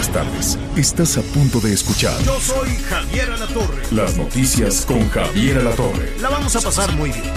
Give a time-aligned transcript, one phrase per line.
[0.00, 0.58] Buenas tardes.
[0.76, 3.82] Estás a punto de escuchar Yo soy Javier Alatorre.
[3.90, 6.18] las noticias con Javier Alatorre.
[6.22, 7.30] La vamos a pasar muy bien.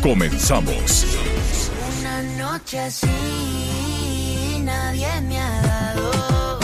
[0.00, 1.06] Comenzamos.
[1.98, 3.08] Una noche así
[4.62, 6.60] nadie me ha dado.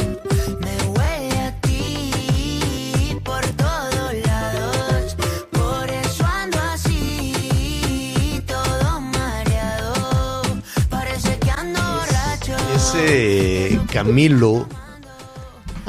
[0.60, 5.16] Me huele a ti por todos lados.
[5.50, 10.42] Por eso ando así, todo mareado.
[10.88, 12.56] Parece que ando borracho.
[12.76, 14.68] Ese Camilo.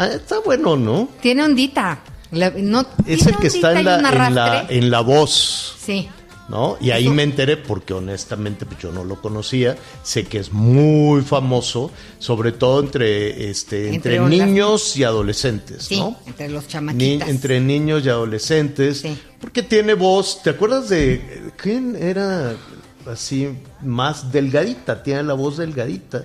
[0.02, 1.10] Ah, está bueno, ¿no?
[1.22, 2.00] Tiene ondita.
[2.32, 4.78] La- no, Es el que está en la, en, la, arrastre.
[4.78, 6.08] en la voz, Sí.
[6.50, 6.78] ¿no?
[6.82, 9.78] Y ahí me enteré porque honestamente pues, yo no lo conocía.
[10.02, 16.18] Sé que es muy famoso, sobre todo entre, este, entre, niños y adolescentes, Sí, ¿no?
[16.26, 17.30] entre los Ni- chamaquitas.
[17.30, 19.00] entre niños y adolescentes.
[19.02, 19.18] Sí.
[19.40, 20.42] Porque tiene voz.
[20.42, 22.54] ¿Te acuerdas de quién era
[23.12, 23.50] así
[23.82, 25.04] más delgadita?
[25.04, 26.24] Tiene la voz delgadita.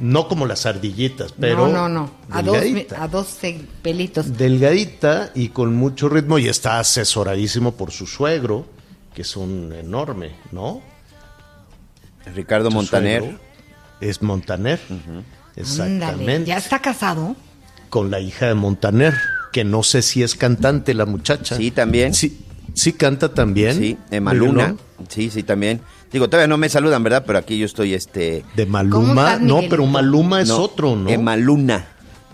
[0.00, 1.68] No como las ardillitas, pero.
[1.68, 2.10] no, no, no.
[2.30, 2.58] A dos,
[2.98, 3.38] a dos
[3.82, 4.36] pelitos.
[4.36, 8.66] delgadita y con mucho ritmo y está asesoradísimo por su suegro,
[9.14, 10.80] que es un enorme, ¿no?
[12.34, 13.38] Ricardo Su Montaner.
[14.00, 14.80] Es Montaner.
[15.56, 16.04] Exactamente.
[16.06, 17.36] Ándale, ¿Ya está casado?
[17.90, 19.14] Con la hija de Montaner,
[19.52, 21.56] que no sé si es cantante la muchacha.
[21.56, 22.14] Sí, también.
[22.14, 22.40] Sí,
[22.74, 23.76] sí canta también.
[23.76, 24.68] Sí, Emma Pero Luna.
[24.68, 24.78] no.
[25.08, 25.82] Sí, sí, también.
[26.12, 27.24] Digo, todavía no me saludan, ¿verdad?
[27.26, 28.44] Pero aquí yo estoy, este...
[28.54, 29.32] De ¿Cómo Maluma.
[29.32, 31.08] estás, no, pero Maluma es no, otro, ¿no?
[31.08, 31.86] Emma Luna.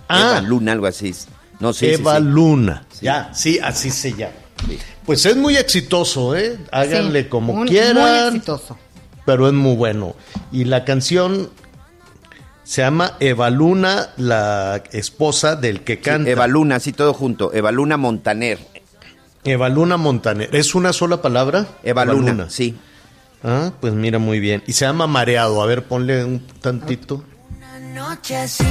[0.08, 0.38] Ah.
[0.38, 1.14] Eva Luna, algo así.
[1.60, 2.24] No, sí, sí, Eva sí.
[2.24, 2.86] Luna.
[3.00, 4.32] Ya, sí, así se llama.
[5.06, 6.58] Pues es muy exitoso, ¿eh?
[6.72, 7.94] Háganle Sí, como muy- quieran.
[8.30, 8.76] Muy exitoso.
[9.24, 10.16] pero es muy bueno.
[10.50, 11.50] Y la canción
[12.64, 16.30] se llama Eva Luna, la esposa del que canta.
[16.30, 17.52] Eva Luna, así todo junto.
[17.54, 18.58] Eva Luna Montaner.
[19.44, 20.50] Eva Luna Montaner.
[20.54, 21.66] ¿Es una sola palabra?
[21.82, 22.76] Eva, Luna, sí.
[23.42, 24.62] Ah, pues mira muy bien.
[24.66, 25.62] Y se llama Mareado.
[25.62, 27.24] A ver, ponle un tantito.
[27.56, 28.64] Una noche así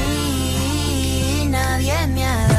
[1.50, 2.57] nadie me ha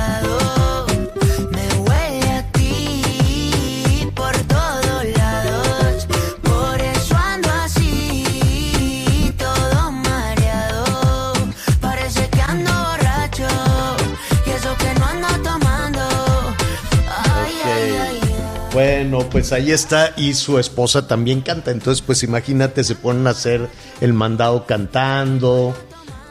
[19.31, 20.12] pues ahí está.
[20.16, 21.71] Y su esposa también canta.
[21.71, 23.69] Entonces, pues imagínate, se ponen a hacer
[24.00, 25.75] el mandado cantando,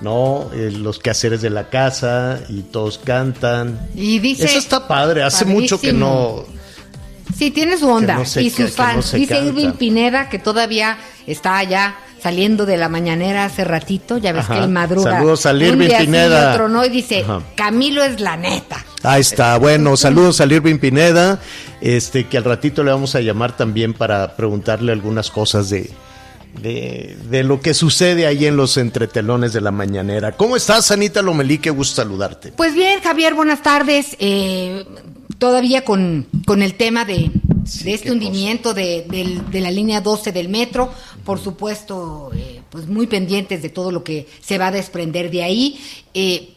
[0.01, 0.49] ¿no?
[0.53, 3.79] Eh, los quehaceres de la casa y todos cantan.
[3.95, 4.45] Y dice.
[4.45, 5.23] Eso está padre.
[5.23, 6.45] Hace mucho que no.
[7.37, 9.11] Sí, tiene su onda Que no se- y sus no fans.
[9.11, 9.47] Dice canta.
[9.49, 10.97] Irving Pineda que todavía
[11.27, 14.17] está allá saliendo de la mañanera hace ratito.
[14.17, 14.55] Ya ves Ajá.
[14.55, 15.11] que él madruga.
[15.11, 16.51] Saludos a Irving sí y Pineda.
[16.53, 16.83] otro no.
[16.85, 17.41] Y dice: Ajá.
[17.55, 18.83] Camilo es la neta.
[19.03, 19.57] Ahí está.
[19.57, 21.39] Bueno, saludos a Irving Pineda,
[21.81, 25.91] este que al ratito le vamos a llamar también para preguntarle algunas cosas de,
[26.61, 30.31] de, de lo que sucede ahí en los entretelones de la mañanera.
[30.31, 31.59] ¿Cómo estás, Anita Lomelí?
[31.59, 32.51] Qué gusto saludarte.
[32.53, 34.15] Pues bien, Javier, buenas tardes.
[34.19, 34.83] Eh,
[35.37, 37.31] todavía con, con el tema de,
[37.83, 39.05] de este hundimiento de,
[39.51, 40.91] de la línea 12 del metro,
[41.23, 45.43] por supuesto, eh, pues muy pendientes de todo lo que se va a desprender de
[45.43, 45.79] ahí.
[46.13, 46.53] Eh,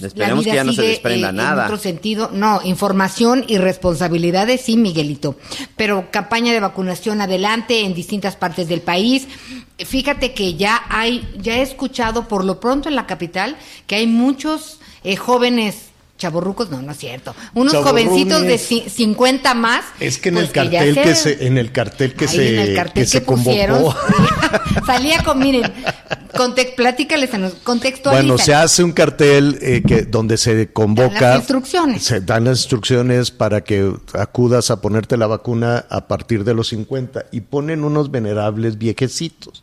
[0.00, 1.62] Esperemos que ya no se desprenda eh, nada.
[1.62, 5.36] En otro sentido, no, información y responsabilidades, sí, Miguelito.
[5.76, 9.28] Pero campaña de vacunación adelante en distintas partes del país.
[9.78, 13.56] Fíjate que ya hay, ya he escuchado por lo pronto en la capital
[13.86, 15.91] que hay muchos eh, jóvenes
[16.22, 17.34] chaborrucos, no, no es cierto.
[17.54, 19.84] Unos jovencitos de ci- 50 más.
[20.00, 22.74] Es que en pues el cartel que se, en el cartel que se, en el
[22.76, 23.98] cartel que se pusieron, convocó.
[24.86, 25.72] salía con, miren,
[26.34, 28.26] conte- platícales, a nos- contextualizan.
[28.26, 31.12] Bueno, se hace un cartel eh, que donde se convoca.
[31.20, 32.02] Dan las instrucciones.
[32.04, 36.68] Se dan las instrucciones para que acudas a ponerte la vacuna a partir de los
[36.68, 39.62] 50 y ponen unos venerables viejecitos.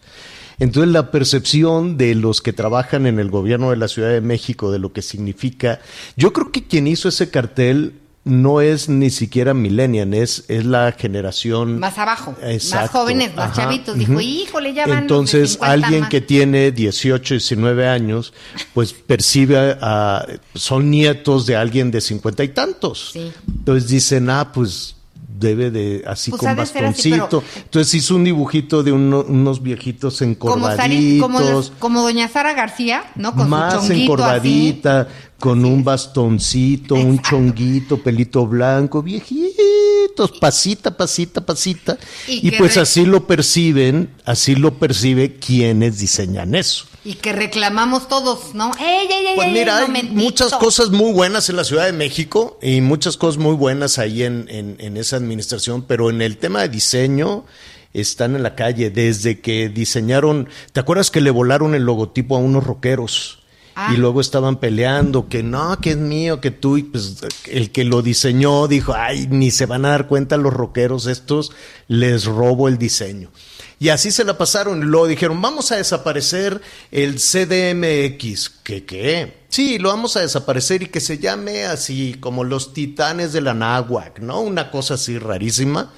[0.59, 4.71] Entonces la percepción de los que trabajan en el gobierno de la Ciudad de México
[4.71, 5.79] de lo que significa,
[6.15, 7.93] yo creo que quien hizo ese cartel
[8.25, 13.63] no es ni siquiera millennial, es, es la generación Más abajo, más jóvenes, más ajá,
[13.63, 13.97] chavitos.
[13.97, 14.21] Dijo, ujú.
[14.21, 16.09] híjole, ya van los de Entonces, 50 alguien más".
[16.09, 18.33] que tiene 18, 19 años,
[18.73, 20.25] pues percibe a.
[20.53, 23.11] Son nietos de alguien de cincuenta y tantos.
[23.13, 23.31] Sí.
[23.47, 24.95] Entonces dicen, ah, pues
[25.39, 27.39] debe de así Pues con así, bastoncito.
[27.41, 31.69] pero- Entonces hizo un dibujito de uno- unos viejitos como, Sari- encorvaditos.
[31.69, 33.33] como, como doña Sara García, ¿no?
[33.35, 34.03] Con más su así.
[34.03, 35.07] encorvadita,
[35.39, 41.97] con un bastoncito, un chonguito, pelito blanco, viejitos, pasita, pasita, pasita.
[42.27, 46.85] Y pues re- así lo perciben, así lo percibe quienes diseñan eso.
[47.05, 48.71] Y que reclamamos todos, ¿no?
[48.79, 49.35] ¡Ey, ey, ey!
[49.35, 50.15] Pues mira, hay momentito!
[50.15, 54.23] muchas cosas muy buenas en la Ciudad de México y muchas cosas muy buenas ahí
[54.23, 57.45] en, en- en esa administración, pero en el tema de diseño
[57.93, 62.39] están en la calle desde que diseñaron, ¿te acuerdas que le volaron el logotipo a
[62.39, 63.39] unos rockeros?
[63.75, 63.93] Ah.
[63.93, 67.15] Y luego estaban peleando que no, que es mío, que tú, y pues
[67.45, 71.53] el que lo diseñó dijo, ay, ni se van a dar cuenta los rockeros estos,
[71.87, 73.31] les robo el diseño.
[73.79, 74.79] Y así se la pasaron.
[74.79, 76.61] Y luego dijeron, vamos a desaparecer
[76.91, 78.49] el CDMX.
[78.63, 79.39] ¿Qué qué?
[79.47, 83.53] Sí, lo vamos a desaparecer y que se llame así como los titanes de la
[83.53, 84.41] náhuac, ¿no?
[84.41, 85.91] Una cosa así rarísima.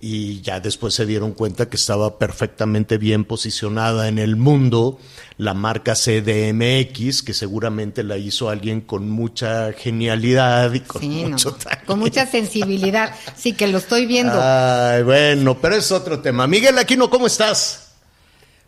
[0.00, 4.98] Y ya después se dieron cuenta que estaba perfectamente bien posicionada en el mundo
[5.38, 11.30] la marca CDMX, que seguramente la hizo alguien con mucha genialidad y con Sí, no,
[11.30, 11.86] mucho talento.
[11.86, 13.14] con mucha sensibilidad.
[13.36, 14.38] Sí, que lo estoy viendo.
[14.40, 16.46] Ay, bueno, pero es otro tema.
[16.46, 17.84] Miguel Aquino, ¿cómo estás?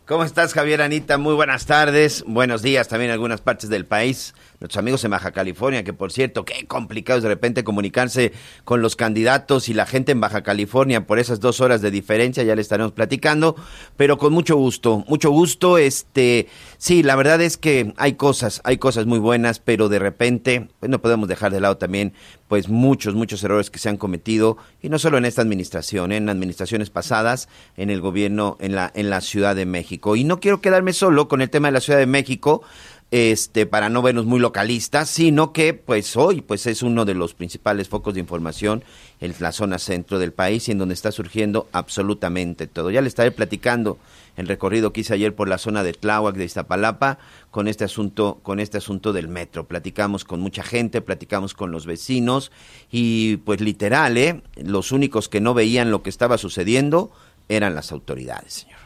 [0.06, 1.18] ¿Cómo estás, Javier Anita?
[1.18, 4.34] Muy buenas tardes, buenos días también en algunas partes del país.
[4.60, 8.32] Nuestros amigos en Baja California, que por cierto, qué complicado es de repente comunicarse
[8.64, 12.42] con los candidatos y la gente en Baja California por esas dos horas de diferencia,
[12.42, 13.56] ya le estaremos platicando,
[13.96, 15.78] pero con mucho gusto, mucho gusto.
[15.78, 16.46] Este,
[16.76, 20.90] sí, la verdad es que hay cosas, hay cosas muy buenas, pero de repente, pues
[20.90, 22.12] no podemos dejar de lado también,
[22.46, 26.18] pues muchos, muchos errores que se han cometido, y no solo en esta administración, ¿eh?
[26.18, 27.48] en administraciones pasadas,
[27.78, 30.16] en el gobierno, en la, en la Ciudad de México.
[30.16, 32.62] Y no quiero quedarme solo con el tema de la Ciudad de México,
[33.10, 37.34] este, para no vernos muy localistas, sino que pues hoy pues es uno de los
[37.34, 38.84] principales focos de información
[39.20, 42.90] en la zona centro del país y en donde está surgiendo absolutamente todo.
[42.90, 43.98] Ya le estaré platicando
[44.36, 47.18] el recorrido que hice ayer por la zona de Tláhuac de Iztapalapa
[47.50, 49.66] con este asunto con este asunto del metro.
[49.66, 52.52] Platicamos con mucha gente, platicamos con los vecinos
[52.92, 54.40] y pues literal, ¿eh?
[54.56, 57.10] los únicos que no veían lo que estaba sucediendo
[57.48, 58.78] eran las autoridades, señor.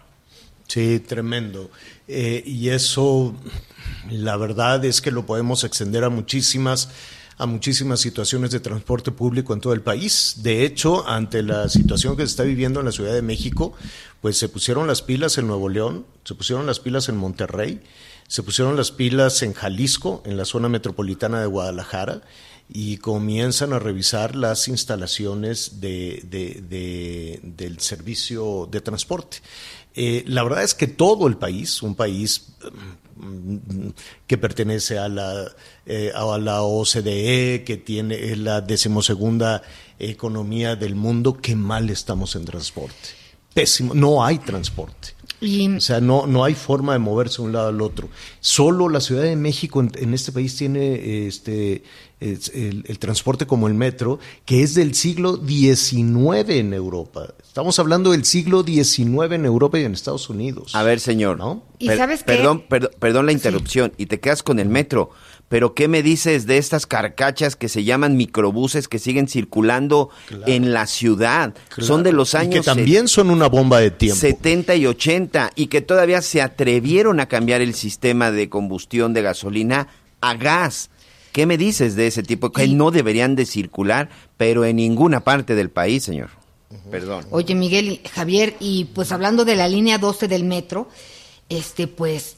[0.66, 1.70] Sí, tremendo.
[2.08, 3.34] Eh, y eso,
[4.10, 6.88] la verdad es que lo podemos extender a muchísimas
[7.36, 10.36] a muchísimas situaciones de transporte público en todo el país.
[10.44, 13.72] De hecho, ante la situación que se está viviendo en la Ciudad de México,
[14.20, 17.80] pues se pusieron las pilas en Nuevo León, se pusieron las pilas en Monterrey,
[18.28, 22.22] se pusieron las pilas en Jalisco, en la zona metropolitana de Guadalajara,
[22.68, 29.38] y comienzan a revisar las instalaciones de, de- de- del servicio de transporte.
[29.96, 32.46] Eh, la verdad es que todo el país, un país
[34.26, 35.46] que pertenece a la,
[35.86, 39.62] eh, a la OCDE, que tiene es la decimosegunda
[39.98, 43.08] economía del mundo, qué mal estamos en transporte.
[43.52, 45.14] Pésimo, no hay transporte.
[45.40, 48.08] Y O sea, no, no hay forma de moverse de un lado al otro.
[48.40, 51.82] Solo la Ciudad de México en, en este país tiene este,
[52.32, 57.34] es el, el transporte como el metro, que es del siglo XIX en Europa.
[57.42, 60.74] Estamos hablando del siglo XIX en Europa y en Estados Unidos.
[60.74, 61.38] A ver, señor.
[61.38, 61.62] ¿No?
[61.78, 62.34] ¿Y sabes qué?
[62.34, 63.92] Perdón, perdón, perdón la interrupción.
[63.96, 65.10] Y te quedas con el metro.
[65.48, 70.08] Pero ¿qué me dices de estas carcachas que se llaman microbuses que siguen circulando
[70.46, 71.54] en la ciudad?
[71.68, 71.86] Claro.
[71.86, 74.18] Son de los Y años que también son una bomba de tiempo.
[74.18, 79.22] 70 y 80 y que todavía se atrevieron a cambiar el sistema de combustión de
[79.22, 79.88] gasolina
[80.20, 80.90] a gas.
[81.34, 82.52] ¿Qué me dices de ese tipo?
[82.52, 86.30] Que no deberían de circular, pero en ninguna parte del país, señor.
[86.92, 87.26] Perdón.
[87.30, 90.88] Oye, Miguel Javier, y pues hablando de la línea 12 del metro,
[91.48, 92.36] este, pues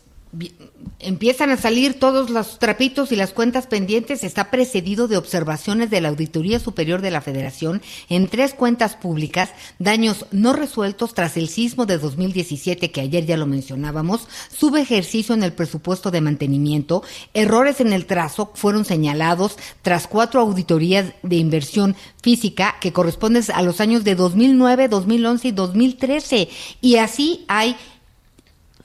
[0.99, 6.01] empiezan a salir todos los trapitos y las cuentas pendientes, está precedido de observaciones de
[6.01, 11.49] la Auditoría Superior de la Federación en tres cuentas públicas, daños no resueltos tras el
[11.49, 17.03] sismo de 2017 que ayer ya lo mencionábamos, subejercicio en el presupuesto de mantenimiento,
[17.35, 23.63] errores en el trazo fueron señalados tras cuatro auditorías de inversión física que corresponden a
[23.63, 26.49] los años de 2009, 2011 y 2013
[26.81, 27.77] y así hay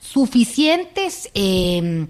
[0.02, 2.08] suficientes eh,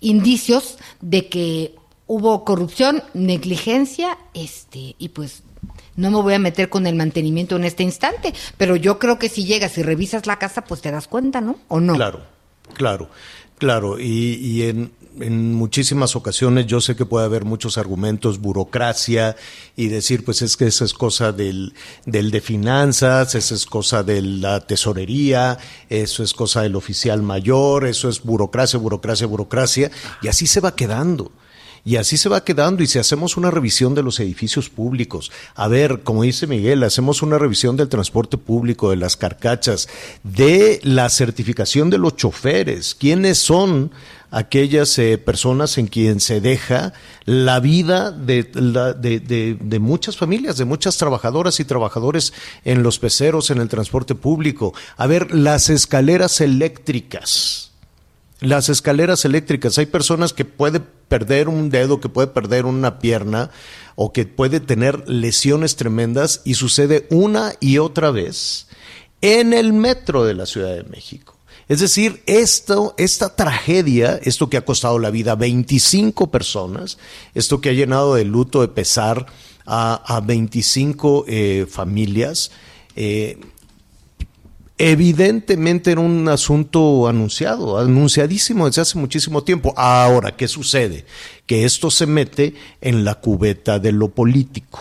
[0.00, 1.74] indicios de que
[2.06, 5.42] hubo corrupción, negligencia, este, y pues
[5.96, 9.28] no me voy a meter con el mantenimiento en este instante, pero yo creo que
[9.28, 11.56] si llegas y revisas la casa, pues te das cuenta, ¿no?
[11.68, 11.94] ¿O no?
[11.94, 12.22] Claro,
[12.74, 13.08] claro,
[13.58, 14.00] claro.
[14.00, 19.36] Y, y en, en muchísimas ocasiones yo sé que puede haber muchos argumentos, burocracia,
[19.76, 21.74] y decir, pues es que esa es cosa del,
[22.06, 27.86] del de finanzas, esa es cosa de la tesorería, eso es cosa del oficial mayor,
[27.86, 29.90] eso es burocracia, burocracia, burocracia,
[30.22, 31.32] y así se va quedando.
[31.86, 35.68] Y así se va quedando y si hacemos una revisión de los edificios públicos, a
[35.68, 39.90] ver, como dice Miguel, hacemos una revisión del transporte público, de las carcachas,
[40.22, 43.90] de la certificación de los choferes, quiénes son
[44.36, 46.92] aquellas eh, personas en quien se deja
[47.24, 52.32] la vida de, la- de- de- de muchas familias, de muchas trabajadoras y trabajadores
[52.64, 54.74] en los peceros, en el transporte público.
[54.96, 57.70] A ver, las escaleras eléctricas.
[58.40, 63.50] Las escaleras eléctricas, hay personas que puede perder un dedo, que puede perder una pierna
[63.94, 68.66] o que puede tener lesiones tremendas y sucede una y otra vez
[69.22, 71.33] en el metro de la Ciudad de México.
[71.68, 76.98] Es decir, esto, esta tragedia, esto que ha costado la vida a 25 personas,
[77.34, 79.26] esto que ha llenado de luto, de pesar
[79.64, 82.50] a, a 25 eh, familias,
[82.96, 83.38] eh,
[84.76, 89.72] Evidentemente era un asunto anunciado, anunciadísimo desde hace muchísimo tiempo.
[89.76, 91.06] Ahora, ¿qué sucede?
[91.46, 94.80] Que esto se mete en la cubeta de lo político.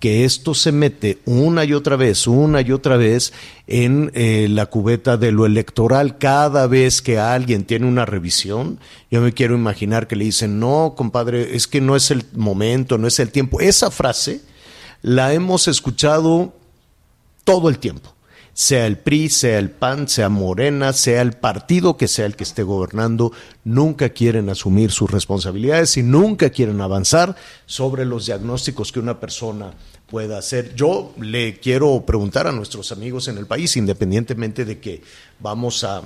[0.00, 3.32] Que esto se mete una y otra vez, una y otra vez
[3.66, 6.18] en eh, la cubeta de lo electoral.
[6.18, 8.80] Cada vez que alguien tiene una revisión,
[9.10, 12.98] yo me quiero imaginar que le dicen, no, compadre, es que no es el momento,
[12.98, 13.60] no es el tiempo.
[13.60, 14.40] Esa frase
[15.02, 16.54] la hemos escuchado
[17.44, 18.15] todo el tiempo
[18.56, 22.44] sea el PRI, sea el PAN, sea Morena, sea el partido que sea el que
[22.44, 23.30] esté gobernando,
[23.64, 27.36] nunca quieren asumir sus responsabilidades y nunca quieren avanzar
[27.66, 29.74] sobre los diagnósticos que una persona
[30.06, 30.74] pueda hacer.
[30.74, 35.02] Yo le quiero preguntar a nuestros amigos en el país, independientemente de que
[35.38, 36.02] vamos a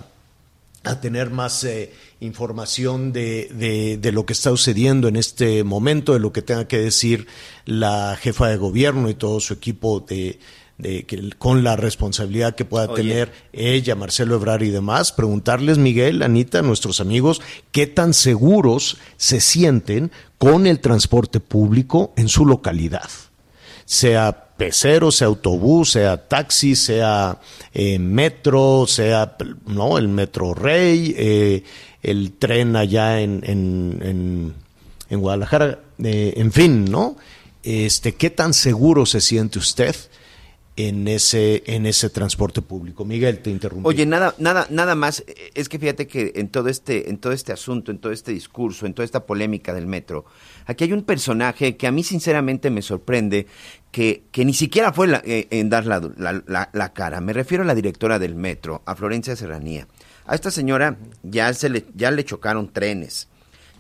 [0.82, 6.14] a tener más eh, información de, de, de, lo que está sucediendo en este momento,
[6.14, 7.26] de lo que tenga que decir
[7.66, 10.38] la jefa de gobierno y todo su equipo de,
[10.80, 13.02] de que, con la responsabilidad que pueda Oye.
[13.02, 17.40] tener ella, Marcelo Ebrar y demás, preguntarles, Miguel, Anita, a nuestros amigos,
[17.72, 23.08] qué tan seguros se sienten con el transporte público en su localidad,
[23.84, 27.38] sea pecero, sea autobús, sea taxi, sea
[27.72, 31.64] eh, metro, sea no el metro rey, eh,
[32.02, 34.54] el tren allá en, en, en,
[35.08, 37.16] en Guadalajara, eh, en fin, ¿no?
[37.62, 39.94] Este, ¿qué tan seguro se siente usted?
[40.88, 43.04] En ese en ese transporte público.
[43.04, 43.88] Miguel, te interrumpí.
[43.88, 47.52] Oye, nada nada nada más es que fíjate que en todo este en todo este
[47.52, 50.24] asunto, en todo este discurso, en toda esta polémica del metro,
[50.66, 53.46] aquí hay un personaje que a mí sinceramente me sorprende
[53.90, 56.00] que, que ni siquiera fue la, eh, en dar la,
[56.72, 57.20] la, cara.
[57.20, 59.88] Me refiero a la directora del metro, a Florencia Serranía.
[60.26, 63.28] A esta señora ya se le ya le chocaron trenes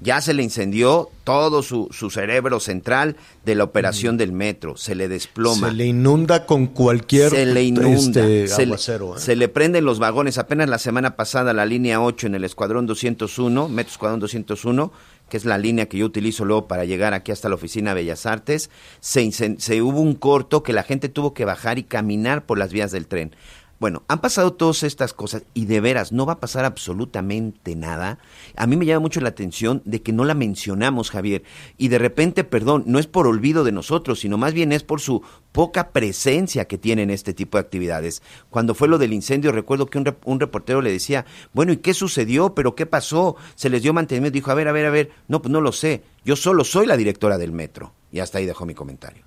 [0.00, 4.18] ya se le incendió todo su, su cerebro central de la operación mm.
[4.18, 5.68] del metro, se le desploma.
[5.68, 9.20] Se le inunda con cualquier se le inunda, este, se, aguacero, ¿eh?
[9.20, 10.38] se, le, prenden los vagones.
[10.38, 14.92] Apenas la semana pasada la línea 8 en el Escuadrón 201, Metro Escuadrón 201,
[15.28, 18.24] que es la línea que yo utilizo luego para llegar aquí hasta la oficina Bellas
[18.24, 22.58] Artes, se, se hubo un corto que la gente tuvo que bajar y caminar por
[22.58, 23.34] las vías del tren.
[23.80, 28.18] Bueno, han pasado todas estas cosas y de veras no va a pasar absolutamente nada.
[28.54, 31.44] A mí me llama mucho la atención de que no la mencionamos, Javier.
[31.78, 35.00] Y de repente, perdón, no es por olvido de nosotros, sino más bien es por
[35.00, 35.22] su
[35.52, 38.22] poca presencia que tienen este tipo de actividades.
[38.50, 41.94] Cuando fue lo del incendio, recuerdo que un, un reportero le decía, bueno, ¿y qué
[41.94, 42.54] sucedió?
[42.54, 43.36] ¿Pero qué pasó?
[43.54, 44.34] Se les dio mantenimiento.
[44.34, 46.02] Dijo, a ver, a ver, a ver, no, pues no lo sé.
[46.22, 47.94] Yo solo soy la directora del metro.
[48.12, 49.24] Y hasta ahí dejó mi comentario.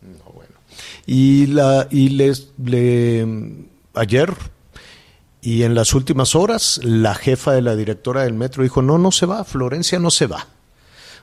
[0.00, 0.54] No, bueno.
[1.04, 4.34] Y, la, y les, le ayer
[5.40, 9.12] y en las últimas horas la jefa de la directora del metro dijo, no, no
[9.12, 10.46] se va, Florencia no se va.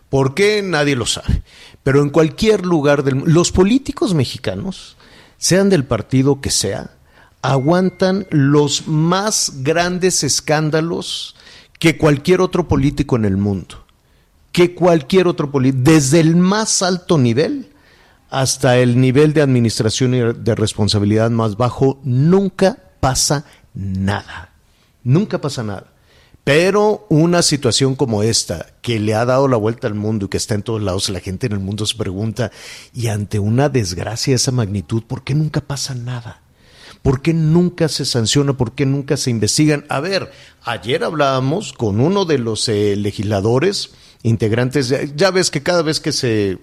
[0.09, 0.61] ¿Por qué?
[0.61, 1.41] Nadie lo sabe.
[1.83, 4.97] Pero en cualquier lugar del los políticos mexicanos,
[5.37, 6.91] sean del partido que sea,
[7.41, 11.35] aguantan los más grandes escándalos
[11.79, 13.85] que cualquier otro político en el mundo,
[14.51, 17.70] que cualquier otro político, desde el más alto nivel
[18.31, 24.53] hasta el nivel de administración y de responsabilidad más bajo, nunca pasa nada.
[25.03, 25.87] Nunca pasa nada.
[26.43, 30.37] Pero una situación como esta, que le ha dado la vuelta al mundo y que
[30.37, 32.51] está en todos lados, la gente en el mundo se pregunta,
[32.93, 36.41] y ante una desgracia de esa magnitud, ¿por qué nunca pasa nada?
[37.03, 38.53] ¿Por qué nunca se sanciona?
[38.53, 39.85] ¿Por qué nunca se investigan?
[39.89, 40.31] A ver,
[40.63, 43.91] ayer hablábamos con uno de los eh, legisladores
[44.23, 46.59] integrantes, ya ves que cada vez que se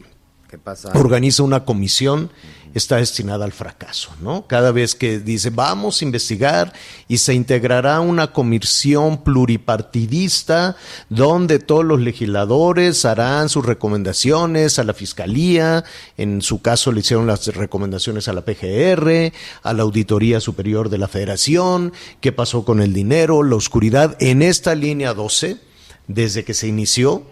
[0.94, 2.30] Organiza una comisión,
[2.74, 4.46] está destinada al fracaso, ¿no?
[4.46, 6.72] Cada vez que dice, vamos a investigar
[7.06, 10.76] y se integrará una comisión pluripartidista
[11.10, 15.84] donde todos los legisladores harán sus recomendaciones a la Fiscalía,
[16.16, 20.98] en su caso le hicieron las recomendaciones a la PGR, a la Auditoría Superior de
[20.98, 25.58] la Federación, qué pasó con el dinero, la oscuridad, en esta línea 12,
[26.06, 27.26] desde que se inició,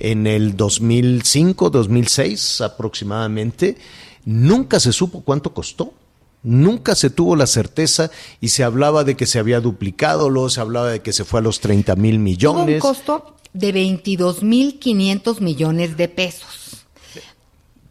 [0.00, 3.76] en el 2005, 2006 aproximadamente,
[4.24, 5.94] nunca se supo cuánto costó.
[6.42, 10.62] Nunca se tuvo la certeza y se hablaba de que se había duplicado, luego se
[10.62, 12.80] hablaba de que se fue a los 30 mil Tuvo un millones.
[12.80, 16.59] costo de 22.500 millones de pesos.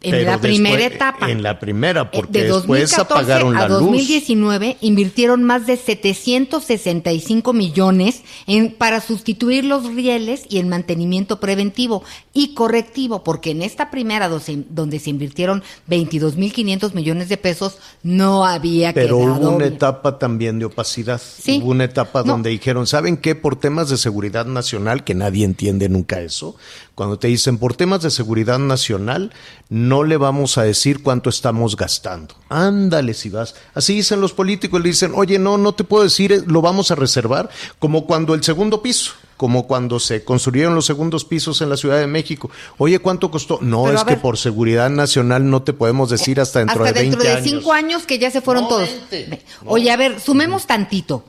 [0.02, 1.30] En Pero la primera después- etapa.
[1.30, 3.80] En la primera, Eh, porque de después 2014 apagaron la a luz.
[3.80, 12.02] 2019 invirtieron más de 765 millones en, para sustituir los rieles y el mantenimiento preventivo
[12.32, 18.46] y correctivo, porque en esta primera doce- donde se invirtieron 22.500 millones de pesos no
[18.46, 19.74] había Pero quedado hubo una bien.
[19.74, 21.20] etapa también de opacidad.
[21.20, 21.60] Sí.
[21.62, 22.32] Hubo una etapa No.
[22.32, 23.34] donde dijeron, ¿saben qué?
[23.34, 26.56] Por temas de seguridad nacional, que nadie entiende nunca eso,
[27.00, 29.32] cuando te dicen por temas de seguridad nacional,
[29.70, 32.34] no le vamos a decir cuánto estamos gastando.
[32.50, 33.54] Ándale si vas.
[33.72, 36.90] Así dicen los políticos, le dicen, oye, no, no te puedo decir, eh, lo vamos
[36.90, 39.12] a reservar, como cuando el segundo piso.
[39.38, 42.50] Como cuando se construyeron los segundos pisos en la Ciudad de México.
[42.76, 43.58] Oye, ¿cuánto costó?
[43.62, 44.20] No, Pero es que ver.
[44.20, 47.72] por seguridad nacional no te podemos decir hasta dentro Hasta de 20 dentro de cinco
[47.72, 48.90] años que ya se fueron No, todos.
[49.08, 49.30] 20.
[49.30, 49.42] Ve.
[49.64, 51.24] Oye, a ver, sumemos tantito.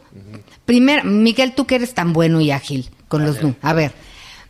[0.66, 3.56] Primero, Miguel, tú que eres tan bueno y ágil con los nu.
[3.62, 3.94] A ver,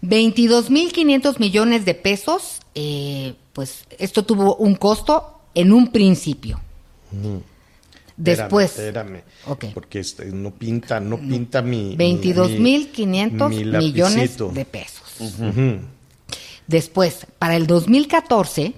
[0.02, 6.60] 22.500 millones de pesos, eh, pues esto tuvo un costo en un principio.
[8.18, 9.66] Después, Espérame, espérame, Ok.
[9.74, 11.96] porque este, no pinta, no pinta mi.
[11.96, 15.02] 22.500 mi- mi millones de pesos.
[16.68, 18.74] Después, para el 2014,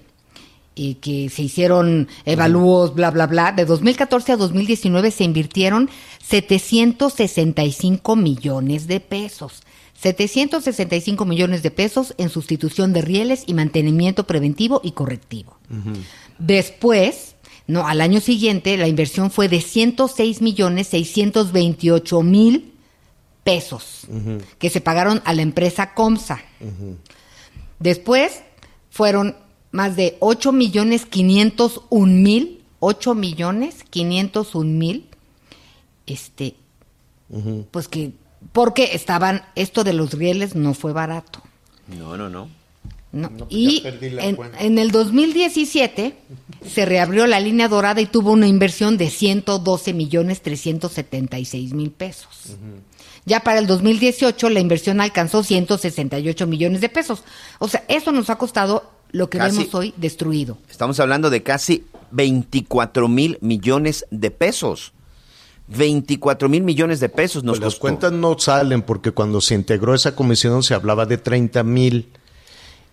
[0.75, 5.89] y que se hicieron evalúos, bla, bla, bla, de 2014 a 2019 se invirtieron
[6.25, 9.61] 765 millones de pesos.
[10.03, 15.57] 765 millones de pesos en sustitución de rieles y mantenimiento preventivo y correctivo.
[16.37, 17.35] Después,
[17.67, 22.73] no, al año siguiente, la inversión fue de 106 millones 628 mil
[23.45, 24.07] pesos
[24.59, 26.41] que se pagaron a la empresa Comsa.
[27.79, 28.41] Después
[28.89, 29.37] fueron
[29.71, 35.07] más de 8 millones 501 mil, 8 millones 501 mil,
[36.05, 36.55] este,
[37.71, 38.11] pues que,
[38.53, 41.41] porque estaban, esto de los rieles no fue barato.
[41.87, 42.47] No, no, no.
[43.11, 43.29] ¿no?
[43.29, 46.17] pues y ya perdí la en, el 2017
[46.67, 52.55] se reabrió la línea dorada y tuvo una inversión de 112 millones 376 mil pesos.
[53.25, 57.23] Ya para el 2018 la inversión alcanzó 168 millones de pesos.
[57.59, 60.57] O sea, eso nos ha costado lo que Casi- vemos hoy destruido.
[60.69, 64.93] Estamos hablando de casi 24 mil millones de pesos.
[65.67, 67.81] 24 mil millones de pesos nos Pues las costó.
[67.81, 72.09] cuentas no salen porque cuando se integró esa comisión se hablaba de 30 mil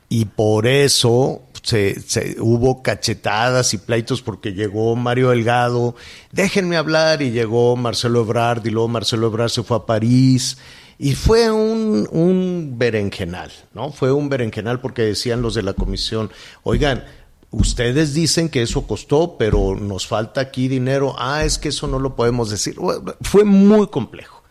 [0.09, 5.95] y por eso se, se- hubo cachetadas y pleitos porque llegó Mario Delgado,
[6.33, 10.57] déjenme hablar y llegó Marcelo Ebrard y luego Marcelo Ebrard se fue a París
[10.99, 13.91] y fue un, un berenjenal, ¿no?
[13.91, 16.31] Fue un berenjenal porque decían los de la comisión,
[16.63, 17.05] oigan,
[17.53, 21.17] Ustedes dicen que eso costó, pero nos falta aquí dinero.
[21.19, 22.77] Ah, es que eso no lo podemos decir.
[22.77, 24.43] Bueno, Fue muy complejo.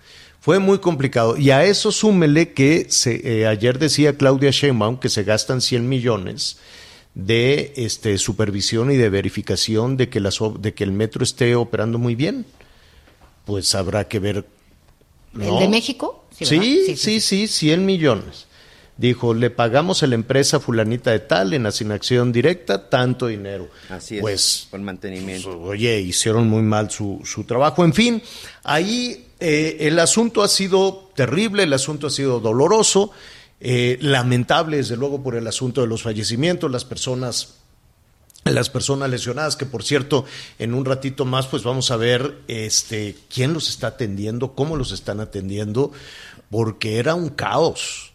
[0.42, 1.38] Fue muy complicado.
[1.38, 5.88] Y a eso súmele que se, eh, ayer decía Claudia Sheinbaum que se gastan 100
[5.88, 6.58] millones
[7.14, 12.00] de este, supervisión y de verificación de que, las, de que el metro esté operando
[12.00, 12.46] muy bien.
[13.46, 14.46] Pues habrá que ver.
[15.40, 16.26] ¿El de México?
[16.32, 16.96] Sí, ¿verdad?
[16.98, 18.49] sí, sí, 100 millones.
[19.00, 23.70] Dijo, le pagamos a la empresa fulanita de tal en asignación directa tanto dinero.
[23.88, 24.22] Así es.
[24.22, 25.58] Pues, por mantenimiento.
[25.58, 27.86] pues, oye, hicieron muy mal su, su trabajo.
[27.86, 28.22] En fin,
[28.62, 33.12] ahí eh, el asunto ha sido terrible, el asunto ha sido doloroso,
[33.62, 37.56] eh, lamentable desde luego por el asunto de los fallecimientos, las personas
[38.44, 40.26] las personas lesionadas, que por cierto,
[40.58, 44.92] en un ratito más, pues vamos a ver este, quién los está atendiendo, cómo los
[44.92, 45.94] están atendiendo,
[46.52, 48.09] porque era un caos.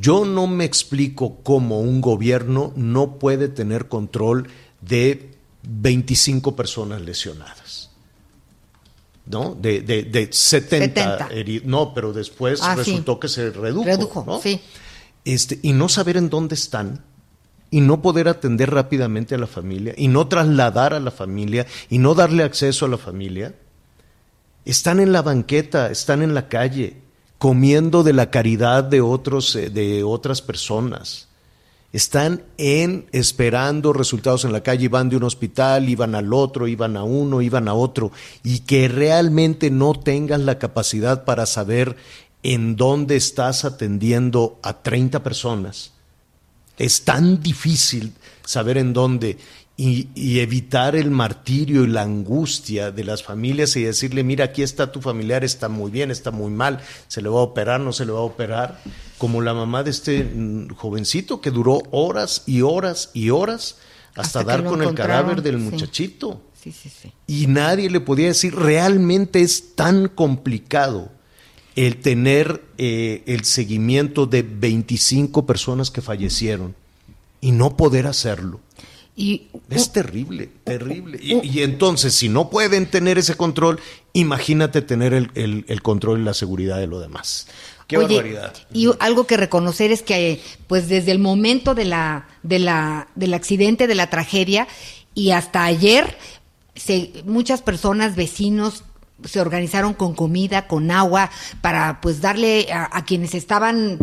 [0.00, 4.48] Yo no me explico cómo un gobierno no puede tener control
[4.80, 5.32] de
[5.62, 7.90] 25 personas lesionadas.
[9.26, 9.54] ¿No?
[9.54, 11.28] De, de, de 70, 70.
[11.30, 12.78] heri- No, pero después Ah, sí.
[12.90, 13.84] resultó que se redujo.
[13.84, 14.40] Redujo, ¿no?
[14.40, 14.60] sí.
[15.24, 17.04] este, y no saber en dónde están
[17.70, 21.98] y no poder atender rápidamente a la familia y no trasladar a la familia y
[21.98, 23.54] no darle acceso a la familia,
[24.64, 26.96] están en la banqueta, están en la calle,
[27.40, 31.26] comiendo de la caridad de otros, eh, de otras personas.
[31.90, 36.98] Están en esperando resultados en la calle, iban de un hospital, iban al otro, iban
[36.98, 38.12] a uno, iban a otro,
[38.44, 41.96] y que realmente no tengas la capacidad para saber
[42.42, 45.92] en dónde estás atendiendo a 30 personas.
[46.76, 48.12] Es tan difícil
[48.50, 49.38] saber en dónde
[49.76, 54.62] y, y evitar el martirio y la angustia de las familias y decirle, mira, aquí
[54.62, 57.92] está tu familiar, está muy bien, está muy mal, se le va a operar, no
[57.92, 58.80] se le va a operar,
[59.18, 63.78] como la mamá de este mm, jovencito que duró horas y horas y horas
[64.16, 66.42] hasta, dar con el cadáver del muchachito.
[66.60, 67.12] Sí, sí, sí.
[67.28, 71.08] Y nadie le podía decir, realmente es tan complicado
[71.76, 76.74] el tener eh, el seguimiento de 25 personas que fallecieron
[77.40, 78.60] y no poder hacerlo.
[79.16, 81.18] Y Es terrible, terrible.
[81.20, 83.78] Y, y entonces, si no pueden tener ese control,
[84.14, 87.46] imagínate tener el, el- el control y la seguridad de lo demás.
[87.86, 88.54] Qué Oye, barbaridad.
[88.72, 93.34] Y algo que reconocer es que, pues desde el momento de la, de la, del
[93.34, 94.68] accidente, de la tragedia,
[95.12, 96.16] y hasta ayer,
[96.74, 98.84] se, muchas personas, vecinos,
[99.24, 103.98] se organizaron con comida, con agua, para pues darle a, a quienes estaban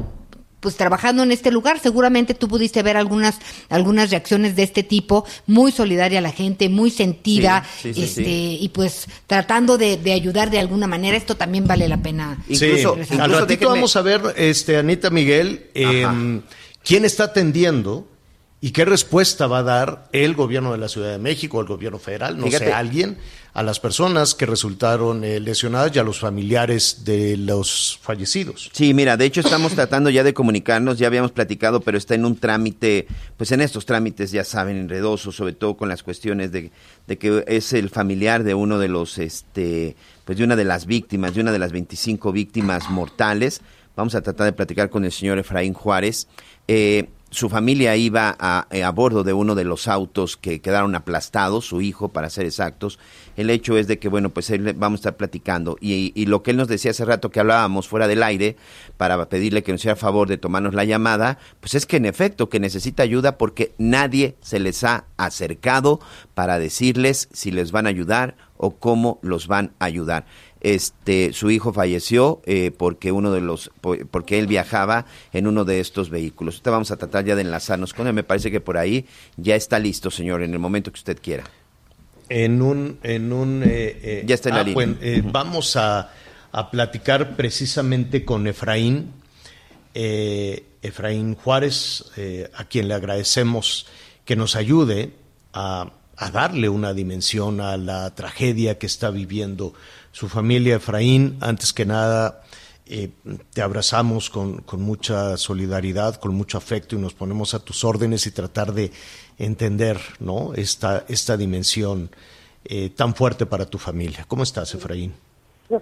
[0.60, 1.80] pues trabajando en este lugar.
[1.80, 3.38] Seguramente tú pudiste ver algunas,
[3.70, 8.24] algunas reacciones de este tipo, muy solidaria la gente, muy sentida, Sí, sí, sí, este,
[8.24, 8.58] sí.
[8.62, 11.15] y pues tratando de, de ayudar de alguna manera.
[11.17, 12.38] Esto también vale la pena.
[12.48, 16.15] Sí, Incluso- al incluso ratito déjenme- vamos a ver, este, Anita Miguel, eh, Ajá.
[16.84, 18.08] quién está atendiendo
[18.60, 22.00] y qué respuesta va a dar el gobierno de la Ciudad de México, el gobierno
[22.00, 22.65] federal, no Fíjate.
[22.65, 23.17] sé, alguien,
[23.58, 28.70] a las personas que resultaron eh, lesionadas y a los familiares de los fallecidos.
[28.72, 32.26] Sí, mira, de hecho estamos tratando ya de comunicarnos, ya habíamos platicado, pero está en
[32.26, 36.70] un trámite, pues en estos trámites ya saben, enredosos, sobre todo con las cuestiones de,
[37.08, 40.86] de que es el familiar de uno de los, este, pues de una de las
[40.86, 43.62] víctimas, de una de las 25 víctimas mortales.
[43.96, 46.28] Vamos a tratar de platicar con el señor Efraín Juárez.
[46.67, 50.95] Eh, su familia iba a, eh, a bordo de uno de los autos que quedaron
[50.95, 52.99] aplastados, su hijo, para ser exactos.
[53.35, 55.77] El hecho es de que, bueno, pues él, vamos a estar platicando.
[55.81, 58.55] Y, y lo que él nos decía hace rato que hablábamos fuera del aire,
[58.95, 62.49] para pedirle que nos hiciera favor de tomarnos la llamada, pues es que en efecto
[62.49, 65.99] que necesita ayuda porque nadie se les ha acercado
[66.33, 70.25] para decirles si les van a ayudar o cómo los van a ayudar.
[70.62, 75.65] Este, su hijo falleció eh, porque uno de los, po- porque él viajaba en uno
[75.65, 76.62] de estos vehículos.
[76.63, 78.13] Vamos a tratar ya de enlazarnos con él.
[78.13, 79.06] Me parece que por ahí
[79.38, 81.43] ya está listo, señor, en el momento que usted quiera.
[82.30, 82.98] En un...
[83.04, 84.76] En un eh, eh, Ya está en la línea.
[84.76, 86.12] bueno, eh, Vamos a,
[86.52, 89.13] a platicar precisamente con Efraín,
[90.82, 92.06] Efraín Juárez,
[92.54, 93.88] a quien le agradecemos
[94.26, 95.12] que nos ayude
[95.54, 99.74] a, a darle una dimensión a la tragedia que está viviendo
[100.17, 100.77] su familia.
[100.77, 102.41] Efraín, antes que nada,
[102.88, 103.10] eh,
[103.53, 108.25] te abrazamos con, con mucha solidaridad, con mucho afecto y nos ponemos a tus órdenes
[108.25, 108.89] y tratar de
[109.38, 110.56] entender ¿no?
[110.56, 112.10] esta, esta dimensión
[112.65, 114.25] eh, tan fuerte para tu familia.
[114.27, 115.13] ¿Cómo estás, Efraín?
[115.69, 115.80] No,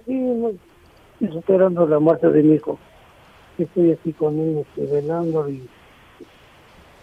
[1.32, 2.78] superando la muerte de mi hijo.
[3.56, 5.66] Estoy aquí con él, velando y,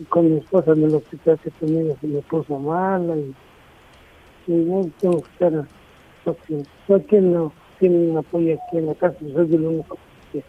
[0.07, 3.33] con mi esposa en el hospital que también se me puso mala y,
[4.45, 5.67] y tengo que estar
[6.25, 9.97] no hay quien no tiene un apoyo aquí en la casa, soy el único.
[10.31, 10.43] que, eh,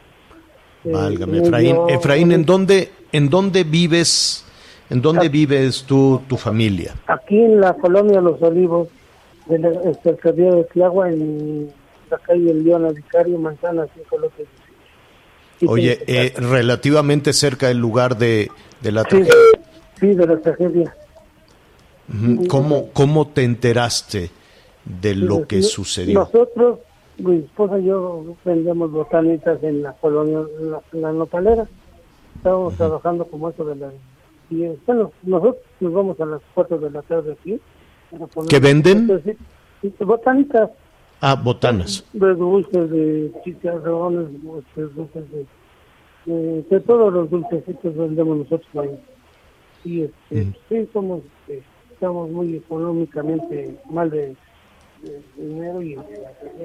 [0.85, 1.75] Válgame, me Efraín.
[1.77, 4.45] dio- Efraín, ¿en dónde, ¿en dónde vives?
[4.91, 6.95] ¿En dónde vives tú, tu familia?
[7.07, 8.89] Aquí en la colonia Los Olivos,
[9.47, 11.71] de la el cercanía de Tlagua, en
[12.11, 14.47] la calle Leona Vicario, Manzana 5 López.
[15.67, 18.51] Oye, eh, relativamente cerca del lugar de,
[18.83, 19.35] de la Sí, tragedia.
[19.99, 20.95] sí, de la tragedia.
[22.49, 24.31] ¿Cómo, ¿Cómo te enteraste
[24.85, 26.20] de lo que sucedió?
[26.20, 26.79] Nosotros,
[27.18, 31.66] mi esposa y yo vendemos botanitas en la colonia, en la, en la nopalera.
[32.37, 33.92] Estábamos trabajando como eso de las
[34.51, 34.79] 10.
[34.87, 37.61] Bueno, nosotros nos vamos a las 4 de la tarde aquí.
[38.49, 38.99] ¿Qué venden?
[38.99, 39.37] Entonces,
[40.01, 40.70] botanitas
[41.20, 42.05] Ah, botanas.
[42.12, 45.47] de dulces, de chicharrones, dulces, dulces de,
[46.27, 48.99] de, de todos los dulcecitos vendemos nosotros ahí.
[49.85, 54.35] Y este, sí, somos, este, estamos muy económicamente mal de
[55.37, 55.99] dinero y,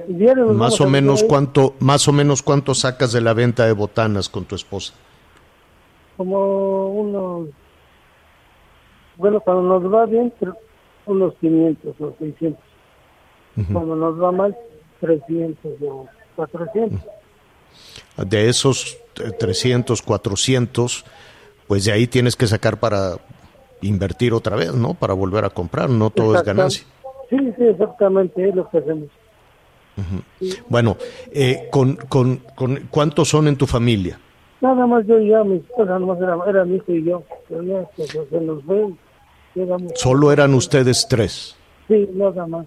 [0.08, 3.34] y diario nos Más vamos o menos cuánto, más o menos cuánto sacas de la
[3.34, 4.94] venta de botanas con tu esposa.
[6.16, 7.48] Como unos,
[9.16, 10.32] bueno, cuando nos va bien,
[11.06, 12.60] unos 500 o 600.
[13.72, 14.56] Cuando nos va mal,
[15.00, 17.00] 300 o 400.
[18.26, 21.04] De esos eh, 300, 400,
[21.66, 23.16] pues de ahí tienes que sacar para
[23.82, 24.94] invertir otra vez, ¿no?
[24.94, 26.84] Para volver a comprar, no todo es ganancia.
[27.30, 29.08] Sí, sí, exactamente, es lo que hacemos.
[30.68, 30.96] Bueno,
[31.32, 34.18] eh, con, con, con, ¿cuántos son en tu familia?
[34.60, 37.22] Nada más yo y ya, mi esposa, nomás era, era mi hijo y yo.
[37.48, 38.62] Pero ya pues, se nos
[39.54, 41.56] llegamos- Solo eran ustedes tres.
[41.88, 42.66] Sí, nada más.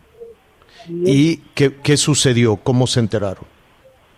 [0.87, 2.57] Y, ¿Y qué, qué sucedió?
[2.57, 3.45] ¿Cómo se enteraron?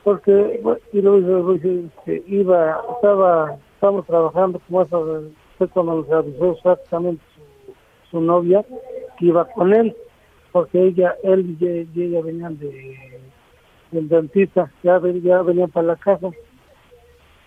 [0.03, 5.23] porque, bueno, y luego pues, este, iba, estaba, estábamos trabajando, como eso,
[5.57, 7.71] fue cuando nos avisó exactamente su,
[8.11, 8.63] su novia
[9.17, 9.95] que iba con él,
[10.55, 13.19] porque ella, él y ella, venían de,
[13.91, 16.29] del dentista, ya, ven- ya venían para la casa,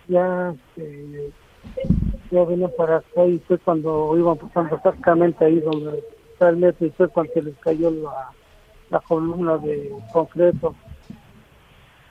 [0.09, 1.31] ya, este,
[2.31, 6.87] ya venían para acá y fue cuando iban pasando exactamente ahí donde está el metro
[6.87, 8.31] y fue cuando se les cayó la,
[8.91, 10.75] la columna de concreto.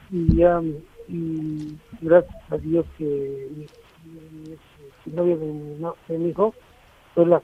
[0.09, 0.63] Y ya
[1.09, 3.05] y gracias a Dios que
[3.55, 3.69] mi,
[4.03, 4.57] mi-
[5.05, 6.55] mi novia de mi, no- de mi hijo
[7.17, 7.41] fue la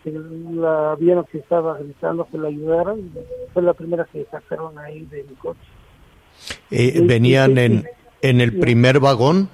[0.61, 3.11] la vieron que estaba gritando que la ayudaran y
[3.53, 5.59] fue la primera que sacaron ahí de mi coche.
[6.69, 7.83] Eh, ¿Venían en,
[8.21, 9.49] en el primer vagón?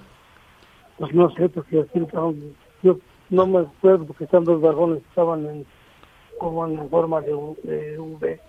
[0.98, 2.36] pues no sé porque así estaban-
[2.84, 5.66] yo no me acuerdo porque están dos vagones estaban en
[6.38, 7.32] como en forma de,
[7.64, 8.40] de V.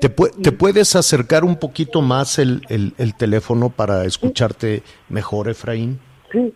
[0.00, 5.48] ¿Te, pu- te puedes acercar un poquito más el, el- el teléfono para escucharte mejor,
[5.48, 6.00] Efraín?
[6.32, 6.52] Sí,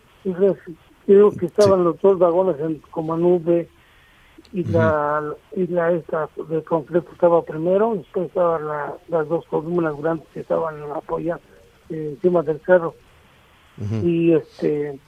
[1.07, 3.69] digo que estaban los dos vagones en, como en V
[4.53, 5.23] y la
[5.55, 10.27] y la esta de concreto estaba primero y después estaban la- las dos columnas grandes
[10.33, 11.41] que estaban apoyando
[11.89, 12.93] eh, encima del carro
[14.03, 14.99] y este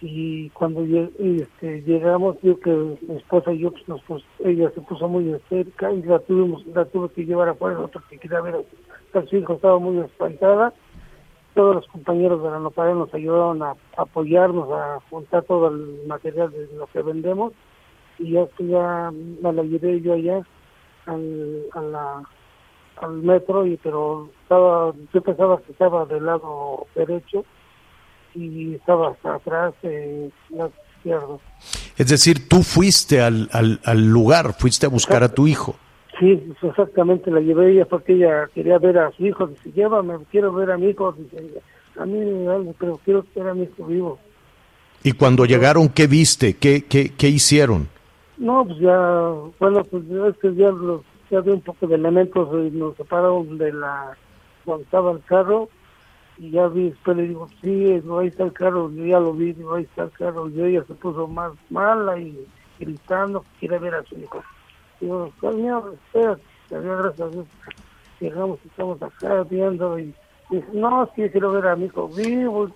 [0.00, 0.98] y cuando y,
[1.40, 5.34] este, llegamos yo que mi esposa y yo pues, nos pus- ella se puso muy
[5.48, 8.56] cerca y la tuvimos la tuve que llevar afuera otro que quería ver
[9.14, 10.74] a su hijo estaba muy espantada.
[11.54, 16.50] Todos los compañeros de la Nopal nos ayudaron a apoyarnos, a juntar todo el material
[16.50, 17.52] de lo que vendemos
[18.18, 20.42] y ya que ya me la llevé yo allá
[21.06, 22.22] al, a la,
[23.00, 27.44] al metro y pero estaba yo pensaba que estaba del lado derecho
[28.34, 31.40] y estaba hasta atrás eh, lado izquierdo
[31.96, 35.76] Es decir, tú fuiste al, al, al lugar, fuiste a buscar a tu hijo.
[36.18, 39.48] Sí, exactamente, la llevé ella porque ella quería ver a su hijo.
[39.48, 41.12] Dice, llévame, quiero ver a mi hijo.
[41.12, 41.60] Dice ella,
[42.00, 44.18] a mí me pero quiero ver a mi hijo vivo.
[45.02, 46.54] Y cuando llegaron, ¿qué viste?
[46.54, 47.88] ¿Qué, qué, qué hicieron?
[48.36, 52.48] No, pues ya, bueno, pues es que ya, los, ya había un poco de elementos
[52.52, 54.16] y nos separaron de la,
[54.66, 55.68] donde estaba el carro
[56.36, 59.32] y ya vi, después le digo, sí, no, ahí está el carro, yo ya lo
[59.32, 62.46] vi, ahí está el carro, y ella se puso más mala y
[62.80, 64.42] gritando quiere ver a su hijo.
[65.00, 66.36] Digo, coño, espera,
[66.70, 67.46] gracias a Dios,
[68.18, 70.12] llegamos, estamos acá viendo y
[70.50, 72.68] dice, no, sí, quiero ver a mi hijo vivo,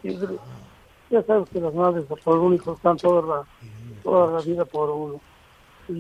[1.11, 3.45] ya sabes que las madres por un hijo están toda la,
[4.05, 5.21] toda la vida por uno.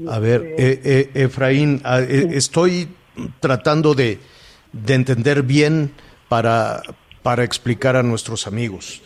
[0.08, 2.88] A ver, este, eh, eh, Efraín, ah, eh, estoy
[3.40, 4.18] tratando de,
[4.72, 5.90] de entender bien
[6.28, 6.82] para,
[7.22, 9.02] para explicar a nuestros amigos.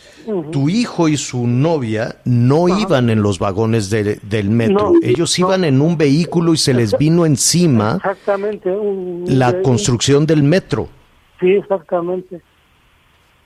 [0.53, 5.37] Tu hijo y su novia no iban en los vagones de- del metro, No, ellos
[5.39, 5.47] no.
[5.49, 8.71] iban en un vehículo y se les vino encima Exactamente.
[8.71, 10.89] Un, la construcción del metro.
[11.41, 12.41] Sí, exactamente.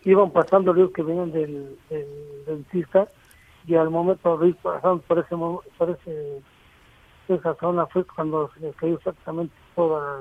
[0.05, 2.07] Iban pasando los que venían del, del
[2.47, 3.09] dentista
[3.67, 5.35] y al momento de ir pasando por ese
[5.79, 6.41] por ese
[7.35, 10.21] esa zona fue cuando se les cayó exactamente todo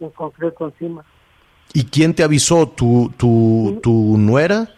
[0.00, 1.04] el, concreto encima.
[1.74, 2.68] ¿Y quién te avisó?
[2.68, 4.68] ¿Tu, tu, tu nuera?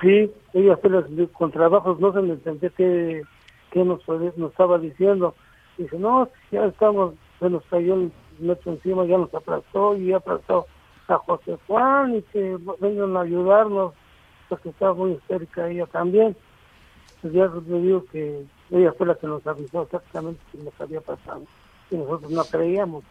[0.00, 3.22] Sí, ella fue la, con trabajos, no se le entendía qué,
[3.70, 5.34] qué nos, nos estaba diciendo.
[5.76, 10.16] Dice, no, ya estamos, se nos cayó el metro encima, ya nos aplastó y ya
[10.16, 10.66] aplastó
[11.08, 13.94] a José Juan y que vengan a ayudarnos,
[14.48, 16.36] porque estaba muy histérica ella también.
[17.20, 21.42] Pues ya le digo que ella fue la que nos avisó exactamente que había pasado.
[21.90, 23.04] Y nosotros no creíamos.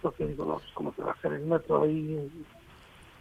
[0.00, 2.28] Porque digo, no, pues cómo se va a hacer el metro ahí.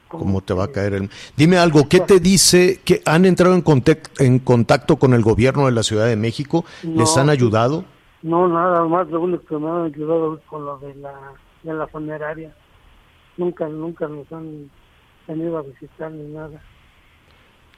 [0.08, 1.10] ¿Cómo te va a caer el...
[1.38, 5.68] Dime algo, ¿qué te dice que han entrado en, contec- en contacto con el gobierno
[5.68, 6.66] de la Ciudad de México?
[6.84, 7.22] ¿Les No.
[7.22, 7.86] han ayudado?
[8.22, 11.14] No, nada más, lo único que me han ayudado es con lo de la,
[11.64, 12.54] de la funeraria.
[13.38, 14.70] Nunca, nunca nos han
[15.28, 16.62] venido a visitar ni nada.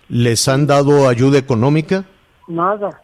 [0.10, 2.04] ¿Les han dado ayuda económica?
[2.48, 3.00] Nada.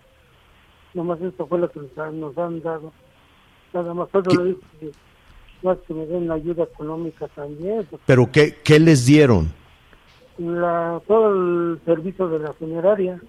[0.93, 2.91] Nomás esto fue lo que nos han, dado.
[3.73, 4.91] Nada más, solo le digo que,
[5.61, 7.85] más que me den ayuda económica también.
[7.89, 9.51] porque ¿Pero qué, qué les dieron?
[10.37, 13.19] La, todo el servicio de la funeraria.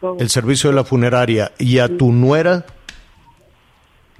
[0.00, 0.16] todo.
[0.18, 1.52] El servicio de la funeraria.
[1.58, 2.66] ¿Y a tu nuera?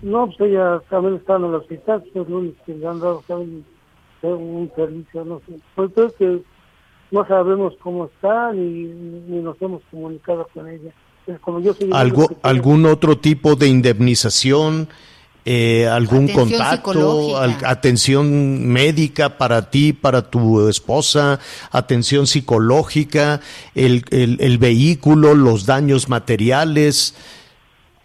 [0.01, 3.01] No, pues ella también está en el hospital, pues es lo único que le han
[3.01, 3.65] dado también
[4.23, 5.61] un servicio, no sé.
[5.75, 6.43] Pues creo que
[7.11, 10.93] no sabemos cómo está ni, ni nos hemos comunicado con ella.
[11.29, 14.89] Es como yo soy el ¿Algo, ¿Algún otro tipo de indemnización?
[15.45, 17.39] Eh, ¿Algún Atención contacto?
[17.39, 21.39] al- ¿Atención médica para ti, para tu esposa?
[21.71, 23.41] ¿Atención psicológica?
[23.75, 25.35] ¿El, el, el vehículo?
[25.35, 27.15] ¿Los daños materiales?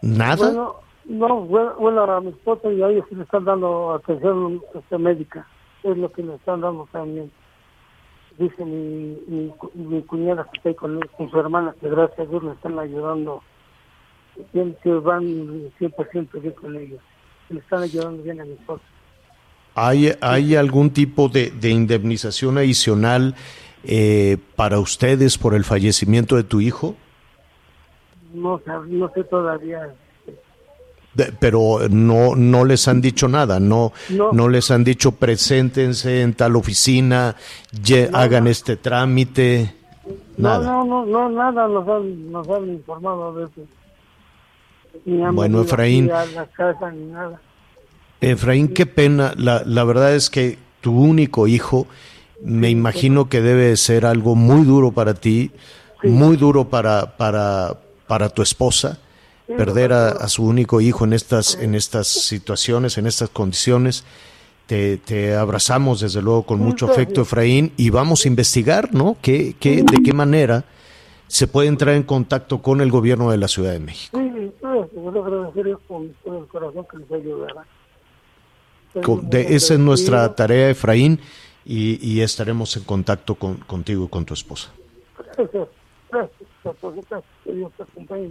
[0.01, 0.35] ¿Nada?
[0.35, 5.47] Bueno, no, bueno, bueno, a mi esposa y a ellos están dando atención este, médica.
[5.83, 7.29] Es lo que le están dando también.
[8.37, 12.25] Dice mi, mi, mi cuñada que está ahí con, con su hermana, que gracias a
[12.25, 13.41] Dios le están ayudando.
[14.51, 15.23] Que van
[15.79, 16.99] 100% bien con ellos.
[17.49, 18.83] Le están ayudando bien a mi esposa.
[19.75, 23.35] ¿Hay, ¿Hay algún tipo de, de indemnización adicional
[23.83, 26.95] eh, para ustedes por el fallecimiento de tu hijo?
[28.33, 29.93] No, no sé todavía.
[31.13, 34.49] De- pero no no les han dicho nada, no no, No.
[34.49, 37.35] les han dicho preséntense en tal oficina,
[37.83, 39.75] ye- hagan este trámite,
[40.37, 40.65] nada.
[40.65, 43.61] No, no, no, no, nada nos han, nos han informado de eso.
[45.05, 46.11] Ni Bueno, Efraín.
[46.11, 47.39] aquí a la casa ni nada.
[48.21, 51.87] Efraín, qué pena, la, la verdad es que tu único hijo,
[52.43, 55.51] me imagino que debe de ser algo muy duro para ti,
[56.03, 58.99] muy duro para, para, para tu esposa,
[59.47, 64.03] perder a, a su único hijo en estas, en estas situaciones, en estas condiciones.
[64.67, 69.17] Te, te abrazamos desde luego con mucho afecto, Efraín, y vamos a investigar, ¿no?
[69.21, 70.63] ¿Qué, qué, ¿De qué manera
[71.27, 74.17] se puede entrar en contacto con el gobierno de la Ciudad de México?
[74.17, 74.53] Sí,
[75.87, 77.65] con el corazón que les ayudará.
[79.03, 81.19] Con- de- esa es nuestra tarea, Efraín,
[81.65, 84.71] y, y estaremos en contacto con, contigo y con tu esposa.
[85.35, 85.67] Gracias,
[86.09, 88.29] gracias, que Dios te acompañe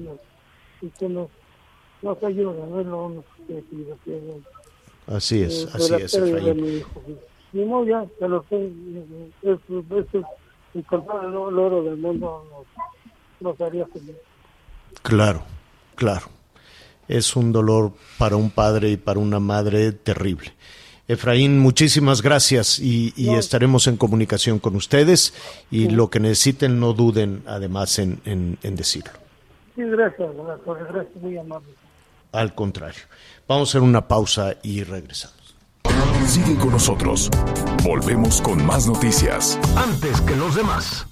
[0.83, 1.29] y que nos,
[2.03, 4.21] nos ayude, no es lo único que pido, que
[5.07, 6.85] Así es, eh, así es, Efraín.
[7.53, 8.71] Ni modo, ya, se lo sé,
[9.43, 12.67] es, es, todo el oro del mundo nos,
[13.59, 14.17] nos haría feliz.
[15.03, 15.43] Claro,
[15.97, 16.27] claro.
[17.09, 20.53] Es un dolor para un padre y para una madre terrible.
[21.09, 25.35] Efraín, muchísimas gracias y, y estaremos en comunicación con ustedes
[25.71, 29.11] y lo que necesiten no duden además en, en- en decirlo.
[29.75, 31.69] Sí, gracias, gracias, gracias, muy amable.
[32.33, 33.01] Al contrario.
[33.49, 35.55] Vamos a hacer una pausa y regresamos.
[36.27, 37.31] Sigue con nosotros.
[37.83, 39.59] Volvemos con más noticias.
[39.77, 41.07] Antes que los demás.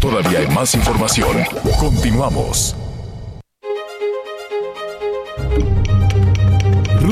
[0.00, 1.36] Todavía hay más información.
[1.80, 2.76] Continuamos.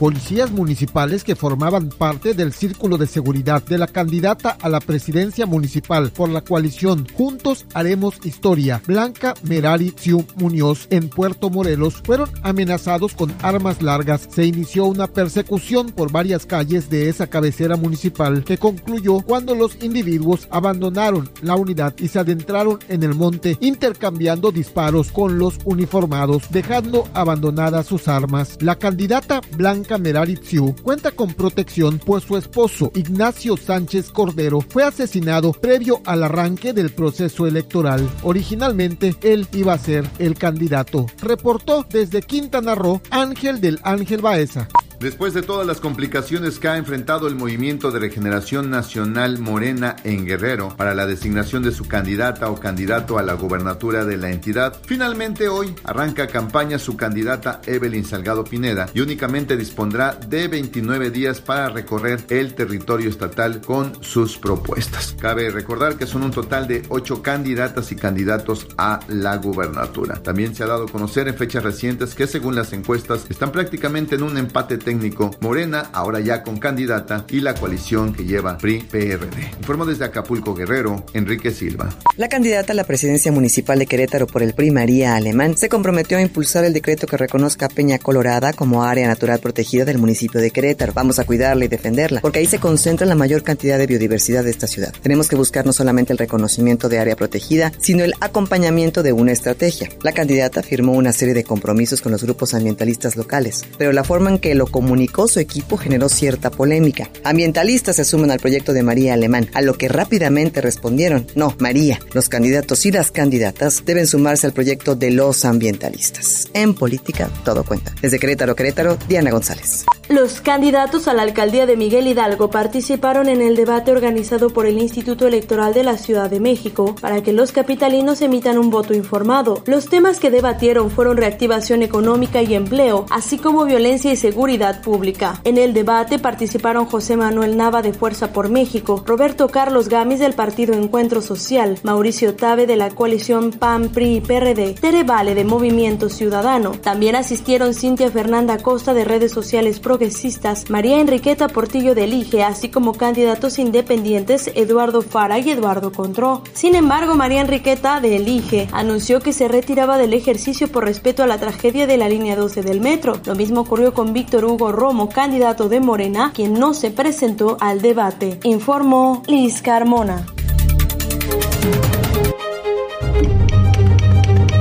[0.00, 5.44] Policías municipales que formaban parte del círculo de seguridad de la candidata a la presidencia
[5.44, 12.30] municipal por la coalición Juntos Haremos Historia, Blanca Merari Tsiu Muñoz, en Puerto Morelos, fueron
[12.42, 14.26] amenazados con armas largas.
[14.30, 19.82] Se inició una persecución por varias calles de esa cabecera municipal que concluyó cuando los
[19.82, 26.44] individuos abandonaron la unidad y se adentraron en el monte intercambiando disparos con los uniformados,
[26.48, 28.56] dejando abandonadas sus armas.
[28.62, 34.84] La candidata Blanca Merari Tsiu cuenta con protección pues su esposo Ignacio Sánchez Cordero fue
[34.84, 38.08] asesinado previo al arranque del proceso electoral.
[38.22, 41.06] Originalmente él iba a ser el candidato.
[41.22, 44.68] Reportó desde Quintana Roo Ángel del Ángel Baeza.
[45.00, 50.26] Después de todas las complicaciones que ha enfrentado el Movimiento de Regeneración Nacional Morena en
[50.26, 54.76] Guerrero para la designación de su candidata o candidato a la gobernatura de la entidad,
[54.84, 61.40] finalmente hoy arranca campaña su candidata Evelyn Salgado Pineda y únicamente dispondrá de 29 días
[61.40, 65.16] para recorrer el territorio estatal con sus propuestas.
[65.18, 70.22] Cabe recordar que son un total de 8 candidatas y candidatos a la gubernatura.
[70.22, 74.16] También se ha dado a conocer en fechas recientes que según las encuestas están prácticamente
[74.16, 78.58] en un empate técnico técnico Morena, ahora ya con candidata, y la coalición que lleva
[78.58, 79.52] PRI-PRD.
[79.60, 81.90] Informó desde Acapulco Guerrero, Enrique Silva.
[82.16, 86.18] La candidata a la presidencia municipal de Querétaro por el PRI, María Alemán, se comprometió
[86.18, 90.40] a impulsar el decreto que reconozca a Peña Colorada como área natural protegida del municipio
[90.40, 90.92] de Querétaro.
[90.92, 94.50] Vamos a cuidarla y defenderla, porque ahí se concentra la mayor cantidad de biodiversidad de
[94.50, 94.92] esta ciudad.
[95.00, 99.30] Tenemos que buscar no solamente el reconocimiento de área protegida, sino el acompañamiento de una
[99.30, 99.88] estrategia.
[100.02, 104.30] La candidata firmó una serie de compromisos con los grupos ambientalistas locales, pero la forma
[104.30, 107.10] en que lo comunicó su equipo generó cierta polémica.
[107.22, 111.98] Ambientalistas se suman al proyecto de María Alemán, a lo que rápidamente respondieron, no, María,
[112.14, 116.48] los candidatos y las candidatas deben sumarse al proyecto de los ambientalistas.
[116.54, 117.94] En política, todo cuenta.
[118.00, 119.84] Desde Querétaro, Querétaro, Diana González.
[120.08, 124.78] Los candidatos a la alcaldía de Miguel Hidalgo participaron en el debate organizado por el
[124.78, 129.62] Instituto Electoral de la Ciudad de México para que los capitalinos emitan un voto informado.
[129.66, 135.40] Los temas que debatieron fueron reactivación económica y empleo, así como violencia y seguridad pública.
[135.44, 140.34] En el debate participaron José Manuel Nava de Fuerza por México, Roberto Carlos Gamis del
[140.34, 145.44] Partido Encuentro Social, Mauricio Tabe de la coalición PAN, PRI y PRD, Tere Vale de
[145.44, 146.72] Movimiento Ciudadano.
[146.72, 152.68] También asistieron Cintia Fernanda Costa de Redes Sociales Progresistas, María Enriqueta Portillo de Lige, así
[152.68, 156.42] como candidatos independientes Eduardo Fara y Eduardo Contró.
[156.52, 161.26] Sin embargo, María Enriqueta de Elige anunció que se retiraba del ejercicio por respeto a
[161.26, 163.14] la tragedia de la línea 12 del metro.
[163.24, 167.80] Lo mismo ocurrió con Víctor Hugo Romo, candidato de Morena, quien no se presentó al
[167.80, 168.38] debate.
[168.44, 170.26] Informó Liz Carmona.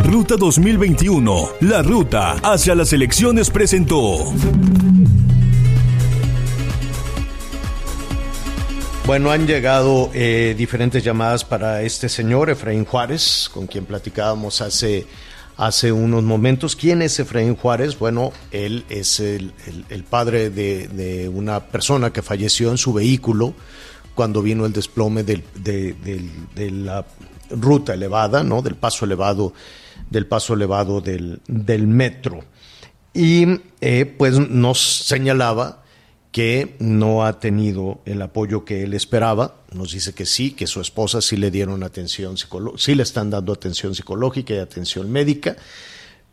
[0.06, 4.34] Ruta 2021, la ruta hacia las elecciones presentó.
[9.10, 15.08] Bueno, han llegado eh, diferentes llamadas para este señor, Efraín Juárez, con quien platicábamos hace,
[15.60, 16.76] hace unos momentos.
[16.78, 18.00] ¿Quién es Efraín Juárez?
[18.00, 19.54] Bueno, él es el,
[20.10, 23.54] padre de, una persona que falleció en su vehículo
[24.16, 25.44] cuando vino el desplome de,
[26.72, 27.06] la
[27.52, 28.62] ruta elevada, ¿no?
[28.62, 29.54] Del paso elevado,
[30.10, 32.40] del paso elevado del metro.
[33.14, 35.84] Y eh, pues nos señalaba
[36.32, 39.56] que no ha tenido el apoyo que él esperaba.
[39.74, 43.30] Nos dice que sí, que su esposa sí le dieron atención psicológica, sí le están
[43.30, 45.56] dando atención psicológica y atención médica,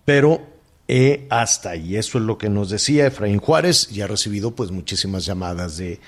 [0.05, 0.41] pero
[0.89, 1.97] eh, hasta ahí.
[1.97, 5.99] Eso es lo que nos decía Efraín Juárez y ha recibido pues muchísimas llamadas de,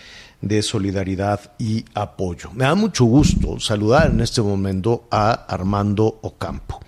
[0.41, 2.51] de solidaridad y apoyo.
[2.53, 6.81] Me da mucho gusto saludar en este momento a Armando Ocampo.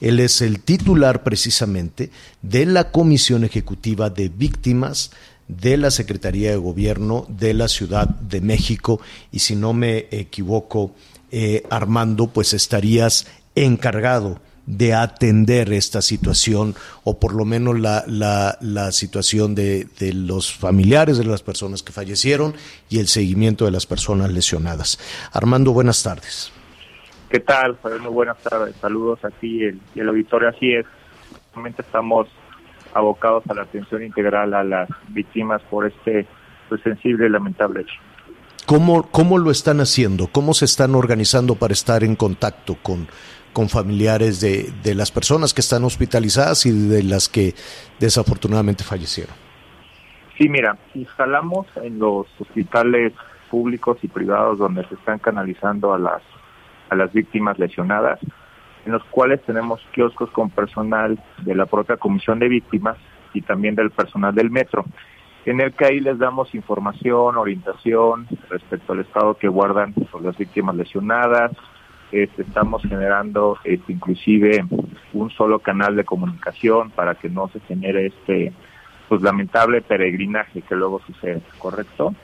[0.00, 2.10] Él es el titular precisamente
[2.42, 5.10] de la Comisión Ejecutiva de Víctimas
[5.48, 10.92] de la Secretaría de Gobierno de la Ciudad de México y si no me equivoco,
[11.30, 16.74] eh, Armando, pues estarías encargado de atender esta situación
[17.04, 21.84] o por lo menos la, la, la situación de, de los familiares de las personas
[21.84, 22.54] que fallecieron
[22.88, 24.98] y el seguimiento de las personas lesionadas.
[25.32, 26.52] Armando, buenas tardes.
[27.30, 27.78] ¿Qué tal?
[28.00, 28.74] Muy buenas tardes.
[28.80, 30.48] Saludos a ti y el, el auditorio.
[30.48, 30.86] Así es.
[31.78, 32.28] Estamos
[32.96, 36.26] abocados a la atención integral a las víctimas por este
[36.68, 37.94] pues, sensible y lamentable hecho.
[38.66, 40.26] ¿Cómo, ¿Cómo lo están haciendo?
[40.26, 43.06] ¿Cómo se están organizando para estar en contacto con,
[43.52, 47.54] con familiares de, de las personas que están hospitalizadas y de las que
[48.00, 49.34] desafortunadamente fallecieron?
[50.36, 53.12] Sí, mira, instalamos en los hospitales
[53.50, 56.22] públicos y privados donde se están canalizando a las
[56.90, 58.20] a las víctimas lesionadas,
[58.86, 62.96] en los cuales tenemos kioscos con personal de la propia comisión de víctimas
[63.34, 64.84] y también del personal del metro,
[65.44, 70.36] en el que ahí les damos información, orientación respecto al estado que guardan por las
[70.38, 71.52] víctimas lesionadas.
[72.12, 74.64] Este, estamos generando este, inclusive
[75.12, 78.52] un solo canal de comunicación para que no se genere este
[79.08, 82.14] pues lamentable peregrinaje que luego sucede, ¿correcto?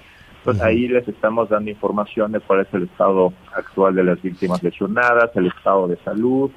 [0.43, 4.61] Entonces ahí les estamos dando información de cuál es el estado actual de las víctimas
[4.61, 6.51] lesionadas, el estado de salud,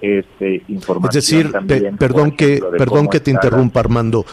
[0.00, 4.24] este, información Es decir, también, pe- perdón que, perdón que te interrumpa, Armando.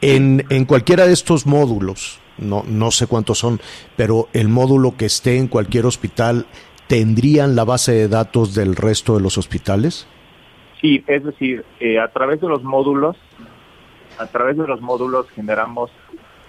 [0.00, 3.60] En, en cualquiera de estos módulos, no, no sé cuántos son,
[3.96, 6.46] pero el módulo que esté en cualquier hospital,
[6.88, 10.08] ¿tendrían la base de datos del resto de los hospitales?
[10.80, 13.16] Sí, es decir, eh, a través de los módulos,
[14.18, 15.90] a través de los módulos generamos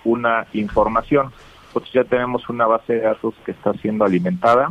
[0.03, 1.31] una información.
[1.73, 4.69] Pues ya tenemos una base de datos que está siendo alimentada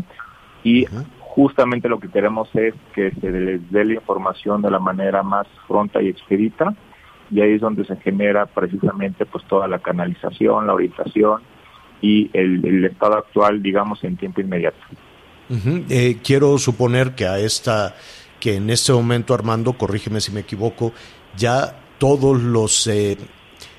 [0.65, 0.87] y
[1.21, 5.47] justamente lo que queremos es que se les dé la información de la manera más
[5.67, 6.75] pronta y expedita
[7.31, 11.43] y ahí es donde se genera precisamente pues toda la canalización, la orientación
[12.01, 14.79] y el, el estado actual, digamos, en tiempo inmediato.
[15.89, 17.95] Eh, quiero suponer que a esta,
[18.39, 20.93] que en este momento, Armando, corrígeme si me equivoco,
[21.37, 23.17] ya todos los, eh,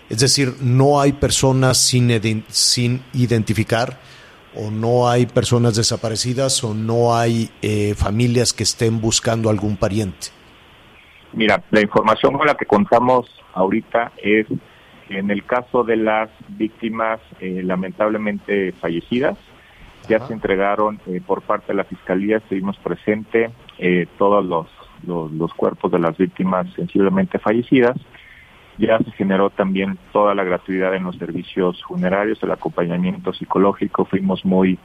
[0.09, 2.09] Es decir, no hay personas sin,
[2.47, 3.97] sin identificar
[4.55, 10.27] o no hay personas desaparecidas o no hay eh, familias que estén buscando algún pariente.
[11.33, 14.47] Mira, la información con la que contamos ahorita es
[15.07, 19.37] que en el caso de las víctimas eh, lamentablemente fallecidas,
[20.07, 23.51] ya se entregaron eh, por parte de la Fiscalía, estuvimos presente
[24.17, 24.67] todos los,
[25.07, 27.95] los, los cuerpos de las víctimas sensiblemente fallecidas
[28.79, 34.45] ya se generó también toda la gratuidad en los servicios funerarios, el acompañamiento psicológico, fuimos
[34.45, 34.79] muy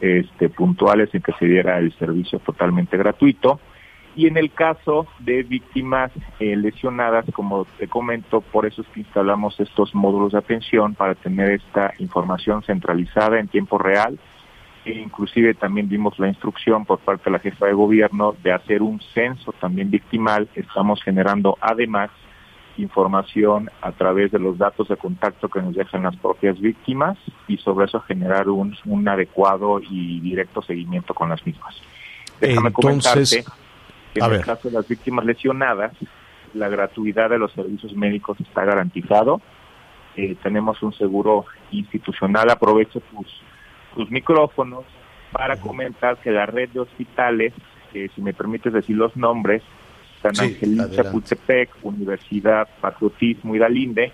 [0.00, 3.58] este, puntuales en que se diera el servicio totalmente gratuito.
[4.14, 6.10] Y en el caso de víctimas
[6.40, 11.14] eh, lesionadas, como te comento, por eso es que instalamos estos módulos de atención para
[11.14, 14.18] tener esta información centralizada en tiempo real.
[14.84, 18.82] E inclusive también dimos la instrucción por parte de la jefa de gobierno de hacer
[18.82, 20.48] un censo también victimal.
[20.54, 22.10] Estamos generando además
[22.82, 27.18] información a través de los datos de contacto que nos dejan las propias víctimas
[27.48, 31.74] y sobre eso generar un, un adecuado y directo seguimiento con las mismas.
[32.40, 33.44] Déjame comentarte
[34.14, 35.92] que en el caso de las víctimas lesionadas,
[36.54, 39.40] la gratuidad de los servicios médicos está garantizado.
[40.16, 42.50] Eh, tenemos un seguro institucional.
[42.50, 43.26] Aprovecho tus,
[43.94, 44.84] tus micrófonos
[45.32, 47.52] para comentar que la red de hospitales,
[47.92, 49.62] si me permites decir los nombres,
[50.22, 54.12] San Angelín, Chapultepec, Universidad, Patriotismo y Dalinde,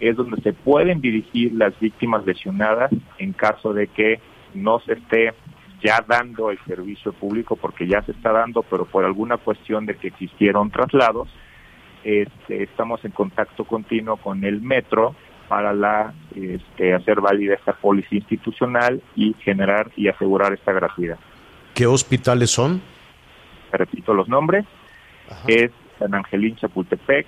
[0.00, 4.20] es donde se pueden dirigir las víctimas lesionadas en caso de que
[4.54, 5.32] no se esté
[5.82, 9.96] ya dando el servicio público, porque ya se está dando, pero por alguna cuestión de
[9.96, 11.28] que existieron traslados,
[12.04, 15.14] este, estamos en contacto continuo con el metro
[15.48, 21.18] para la este, hacer válida esta póliza institucional y generar y asegurar esta gratuidad.
[21.74, 22.80] ¿Qué hospitales son?
[23.72, 24.64] Repito los nombres,
[25.46, 27.26] es San Angelín Chapultepec,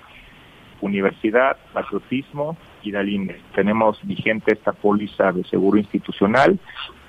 [0.81, 3.41] Universidad, Patriotismo y Dalinde.
[3.53, 6.59] Tenemos vigente esta póliza de seguro institucional,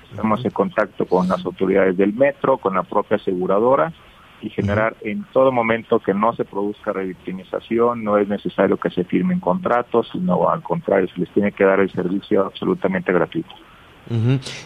[0.09, 3.93] estamos en contacto con las autoridades del metro, con la propia aseguradora
[4.41, 9.03] y generar en todo momento que no se produzca revictimización, no es necesario que se
[9.03, 13.53] firmen contratos, sino al contrario, se les tiene que dar el servicio absolutamente gratuito.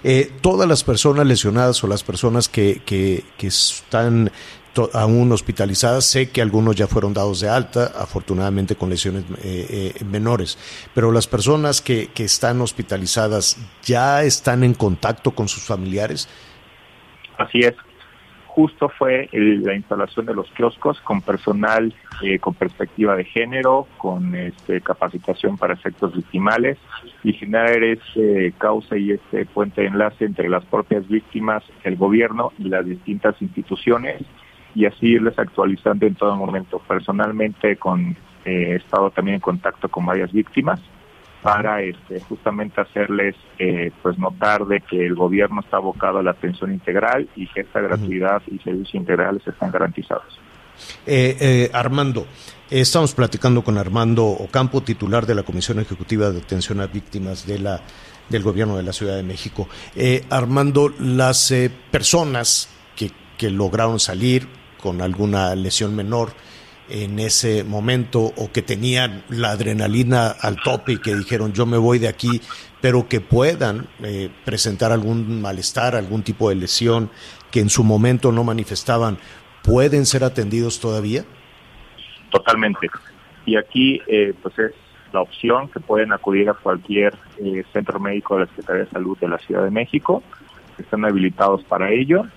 [0.03, 4.31] Eh, todas las personas lesionadas o las personas que, que, que están
[4.93, 6.05] aún hospitalizadas.
[6.05, 10.57] Sé que algunos ya fueron dados de alta, afortunadamente con lesiones eh, eh, menores,
[10.93, 16.27] pero las personas que, que, están hospitalizadas ya están en contacto con sus familiares.
[17.37, 17.75] Así es.
[18.47, 24.33] Justo fue la instalación de los kioscos con personal eh, con perspectiva de género, con
[24.33, 26.77] este, capacitación para efectos victimales
[27.25, 32.53] y generar ese causa y este puente de enlace entre las propias víctimas, el gobierno
[32.57, 34.21] y las distintas instituciones
[34.75, 36.79] y así irles actualizando en todo momento.
[36.79, 38.15] Personalmente con,
[38.45, 40.79] eh, he estado también en contacto con varias víctimas
[41.41, 46.31] para este, justamente hacerles eh, pues notar de que el gobierno está abocado a la
[46.31, 50.39] atención integral y que esta gratuidad y servicios integrales están garantizados.
[51.05, 52.25] Eh, Armando,
[52.69, 57.59] estamos platicando con Armando Ocampo, titular de la Comisión Ejecutiva de Atención a Víctimas de
[57.59, 57.79] la,
[58.27, 59.69] del Gobierno de la Ciudad de México.
[60.31, 61.53] Armando, las
[61.91, 64.47] personas que, que lograron salir,
[64.85, 66.29] con alguna lesión menor
[66.89, 71.79] en ese momento o que tenían la adrenalina al tope y que dijeron yo me
[71.79, 72.39] voy de aquí,
[72.81, 77.09] pero que puedan eh, presentar algún malestar, algún tipo de lesión
[77.49, 79.17] que en su momento no manifestaban,
[79.63, 81.25] ¿pueden ser atendidos todavía?
[82.29, 82.87] Totalmente.
[83.47, 84.71] Y aquí eh, pues es
[85.13, 89.17] la opción que pueden acudir a cualquier eh, centro médico de la Secretaría de Salud
[89.17, 90.21] de la Ciudad de México,
[90.77, 92.27] que están habilitados para ello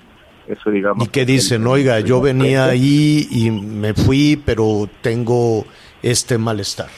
[0.49, 1.07] eso digamos.
[1.07, 1.67] ¿Y qué dicen?
[1.67, 5.65] Oiga, yo venía ahí y me fui, pero tengo
[6.03, 6.89] este malestar.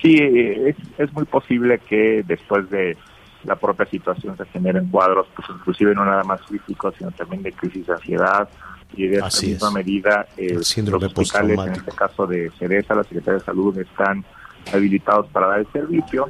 [0.00, 2.96] Sí, es, es muy posible que después de
[3.44, 7.52] la propia situación se generen cuadros, pues inclusive no nada más físicos, sino también de
[7.52, 8.48] crisis de ansiedad
[8.94, 13.38] y de esa misma medida eh, los hospitales, en este caso de Cereza, la Secretaría
[13.38, 14.24] de Salud, están
[14.72, 16.28] habilitados para dar el servicio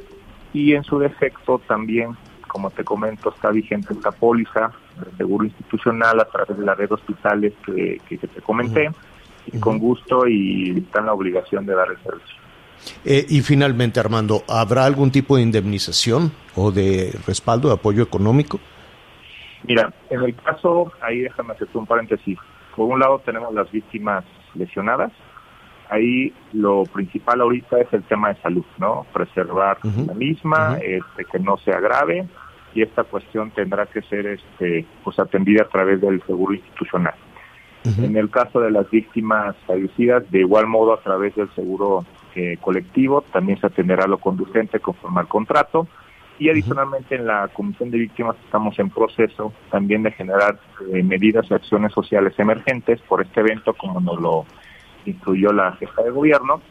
[0.53, 2.15] y en su defecto también
[2.47, 4.71] como te comento, está vigente esta póliza
[5.05, 8.89] de seguro institucional a través de la red de hospitales que, que, te comenté,
[9.51, 12.35] y con gusto y está en la obligación de dar el servicio.
[13.05, 18.59] Eh, y finalmente, Armando, ¿habrá algún tipo de indemnización o de respaldo, de apoyo económico?
[19.63, 22.37] Mira, en el caso, ahí déjame hacer un paréntesis.
[22.75, 24.23] Por un lado tenemos las víctimas
[24.53, 25.11] lesionadas,
[25.89, 29.05] ahí lo principal ahorita es el tema de salud, ¿no?
[29.13, 32.27] Preservar la misma, este, que no se agrave
[32.77, 37.15] y esta cuestión tendrá que ser este, pues atendida a través del seguro institucional.
[37.85, 42.05] En el caso de las víctimas fallecidas, de igual modo a través del seguro
[42.35, 45.87] eh, colectivo, también se atenderá lo conducente conforme al contrato.
[46.37, 50.59] Y adicionalmente en la Comisión de Víctimas estamos en proceso también de generar
[50.93, 54.45] eh, medidas y acciones sociales emergentes por este evento como nos lo
[55.05, 56.61] incluyó la jefa de gobierno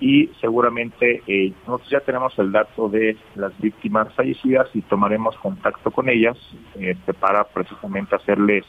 [0.00, 5.90] y seguramente eh, nosotros ya tenemos el dato de las víctimas fallecidas y tomaremos contacto
[5.90, 6.36] con ellas
[6.78, 8.64] este, para precisamente hacerles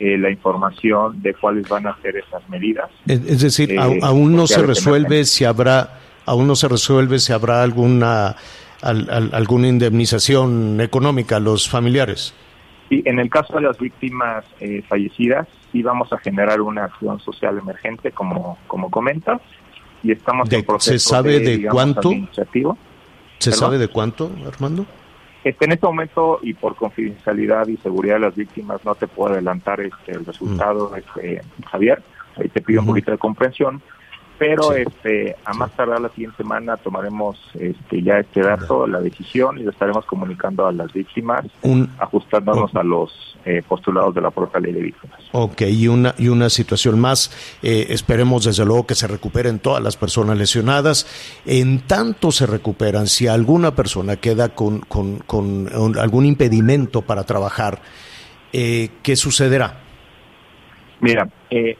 [0.00, 2.88] eh, la información de cuáles van a ser esas medidas.
[3.06, 7.32] Es, es decir, Eh, aún no se resuelve si habrá, aún no se resuelve si
[7.32, 8.36] habrá alguna
[8.80, 12.32] al- al- alguna indemnización económica a los familiares.
[12.90, 17.18] Y en el caso de las víctimas eh, fallecidas, sí vamos a generar una acción
[17.20, 19.40] social emergente, como, como comentas,
[20.02, 22.10] y estamos De- en proceso ¿se sabe de digamos, cuánto?
[22.32, 22.78] ¿Se ¿Perdón?
[23.38, 24.86] sabe de cuánto, Armando?
[25.44, 29.32] Este, en este momento, y por confidencialidad y seguridad de las víctimas, no te puedo
[29.32, 31.40] adelantar este, el resultado, este,
[31.70, 32.02] Javier.
[32.36, 33.80] Ahí te pido un poquito de comprensión.
[34.38, 34.82] Pero Sí.
[34.86, 39.64] este, a más tardar la siguiente semana tomaremos este, ya este dato, la decisión, y
[39.64, 43.10] lo estaremos comunicando a las víctimas, Un, ajustándonos a los
[43.44, 45.18] eh, postulados de la propia ley de víctimas.
[45.32, 47.30] Ok, y una, y una situación más.
[47.62, 51.06] eh, esperemos desde luego que se recuperen todas las personas lesionadas.
[51.44, 55.68] En tanto se recuperan, si alguna persona queda con, con- con
[55.98, 57.80] algún impedimento para trabajar,
[58.52, 59.80] eh, ¿qué sucederá?
[61.00, 61.76] Mira, eh,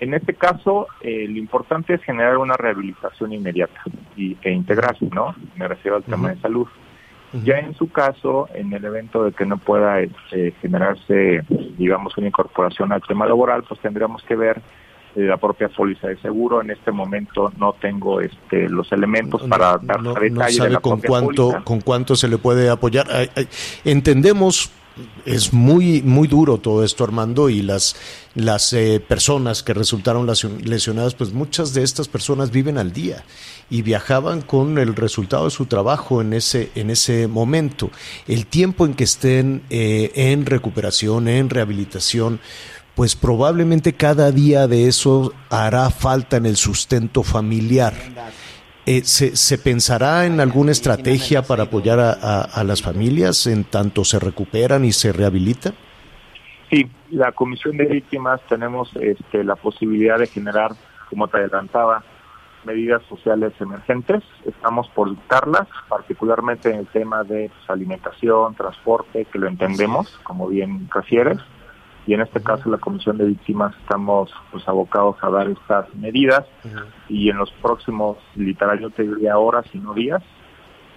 [0.00, 3.80] en este caso, eh, lo importante es generar una rehabilitación inmediata
[4.16, 5.34] y, e integrarse, ¿no?
[5.56, 6.66] Me refiero al tema de salud.
[7.44, 11.42] Ya en su caso, en el evento de que no pueda este, generarse,
[11.76, 14.62] digamos, una incorporación al tema laboral, pues tendríamos que ver
[15.14, 16.62] eh, la propia póliza de seguro.
[16.62, 20.70] En este momento no tengo este, los elementos para dar no, detalle no de sabe
[20.70, 21.64] la con propia cuánto, póliza.
[21.64, 23.06] con cuánto se le puede apoyar.
[23.84, 24.72] Entendemos,
[25.24, 27.96] es muy, muy duro todo esto, Armando, y las,
[28.34, 33.24] las eh, personas que resultaron lesio- lesionadas, pues muchas de estas personas viven al día
[33.70, 37.90] y viajaban con el resultado de su trabajo en ese, en ese momento.
[38.26, 42.40] El tiempo en que estén eh, en recuperación, en rehabilitación,
[42.94, 47.94] pues probablemente cada día de eso hará falta en el sustento familiar.
[48.90, 53.64] Eh, ¿se, se pensará en alguna estrategia para apoyar a, a- a las familias en
[53.64, 55.74] tanto se recuperan y se rehabilitan?
[56.70, 60.70] Sí, la Comisión de Víctimas tenemos este, la posibilidad de generar,
[61.10, 62.02] como te adelantaba,
[62.64, 64.22] medidas sociales emergentes.
[64.46, 70.48] Estamos por dictarlas, particularmente en el tema de pues, alimentación, transporte, que lo entendemos, como
[70.48, 71.36] bien refieres.
[72.08, 76.46] Y en este caso, la Comisión de Víctimas estamos pues abocados a dar estas medidas
[77.06, 80.22] y en los próximos, literal, yo te diría horas y no días,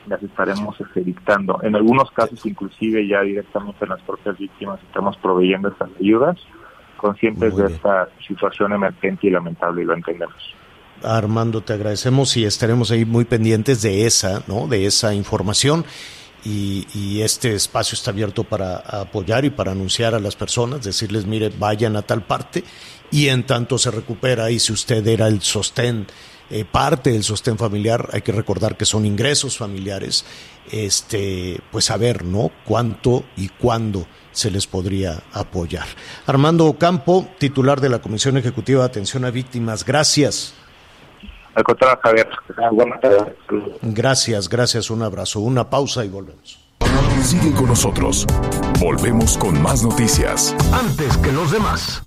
[0.07, 1.59] las estaremos este, dictando.
[1.63, 6.37] En algunos casos, inclusive, ya directamente en las propias víctimas estamos proveyendo estas ayudas,
[6.95, 10.55] conscientes de esta situación emergente y lamentable, y lo entendemos.
[11.03, 14.65] Armando, te agradecemos y estaremos ahí muy pendientes de esa, ¿no?
[14.69, 15.83] De esa información.
[16.43, 21.25] Y, y este espacio está abierto para apoyar y para anunciar a las personas, decirles,
[21.25, 22.63] mire, vayan a tal parte
[23.11, 26.07] y en tanto se recupera y si usted era el sostén,
[26.49, 30.25] eh, parte del sostén familiar, hay que recordar que son ingresos familiares,
[30.69, 32.51] este, pues saber, ¿no?
[32.65, 35.85] Cuánto y cuándo se les podría apoyar.
[36.25, 40.53] Armando Ocampo, titular de la Comisión Ejecutiva de Atención a Víctimas, gracias.
[41.55, 42.29] Al contrario, Javier,
[42.71, 43.33] buenas tardes.
[43.81, 46.59] Gracias, gracias, un abrazo, una pausa y volvemos.
[47.23, 48.25] Sigue con nosotros.
[48.79, 50.55] Volvemos con más noticias.
[50.73, 52.03] Antes que los demás.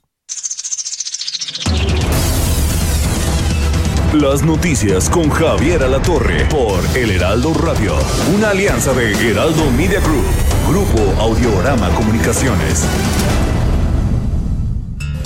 [4.12, 7.95] Las noticias con Javier Alatorre por El Heraldo Radio.
[8.34, 10.24] Una alianza de Heraldo Media Group,
[10.68, 12.86] Grupo Audiorama Comunicaciones.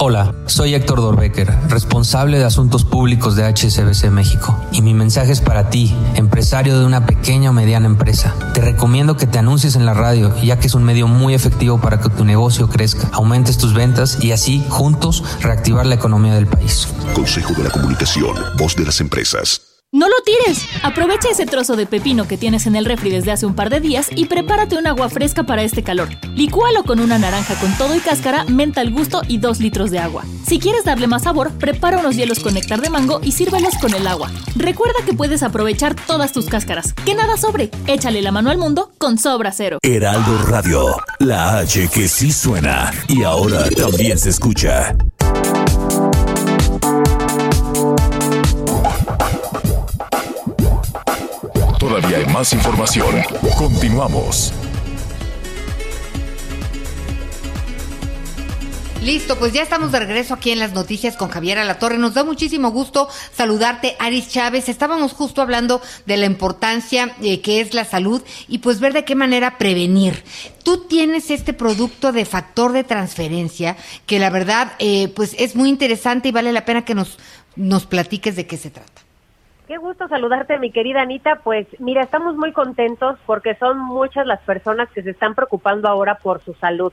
[0.01, 4.57] Hola, soy Héctor Dorbecker, responsable de asuntos públicos de HSBC México.
[4.71, 8.33] Y mi mensaje es para ti, empresario de una pequeña o mediana empresa.
[8.55, 11.81] Te recomiendo que te anuncies en la radio, ya que es un medio muy efectivo
[11.81, 16.47] para que tu negocio crezca, aumentes tus ventas y así, juntos, reactivar la economía del
[16.47, 16.87] país.
[17.13, 19.68] Consejo de la Comunicación, voz de las empresas.
[19.91, 20.67] ¡No lo tires!
[20.83, 23.81] Aprovecha ese trozo de pepino que tienes en el refri desde hace un par de
[23.81, 26.11] días y prepárate un agua fresca para este calor.
[26.35, 29.99] Licúalo con una naranja con todo y cáscara, menta al gusto y dos litros de
[29.99, 30.27] agua.
[30.47, 33.95] Si quieres darle más sabor, prepara unos hielos con néctar de mango y sírvelos con
[33.95, 34.31] el agua.
[34.57, 36.93] Recuerda que puedes aprovechar todas tus cáscaras.
[36.93, 37.71] Que nada sobre.
[37.87, 39.79] Échale la mano al mundo con Sobra Cero.
[39.81, 44.95] Heraldo Radio, la H que sí suena y ahora también se escucha.
[52.39, 53.17] Más información.
[53.57, 54.53] Continuamos.
[59.03, 61.99] Listo, pues ya estamos de regreso aquí en las noticias con Javier Alatorre.
[61.99, 64.69] Nos da muchísimo gusto saludarte, Aris Chávez.
[64.69, 69.05] Estábamos justo hablando de la importancia eh, que es la salud y pues ver de
[69.05, 70.23] qué manera prevenir.
[70.63, 73.77] Tú tienes este producto de factor de transferencia
[74.07, 77.19] que la verdad eh, pues es muy interesante y vale la pena que nos,
[77.57, 79.08] nos platiques de qué se trata.
[79.69, 81.41] Qué gusto saludarte, mi querida Anita.
[81.45, 86.15] Pues mira, estamos muy contentos porque son muchas las personas que se están preocupando ahora
[86.15, 86.91] por su salud.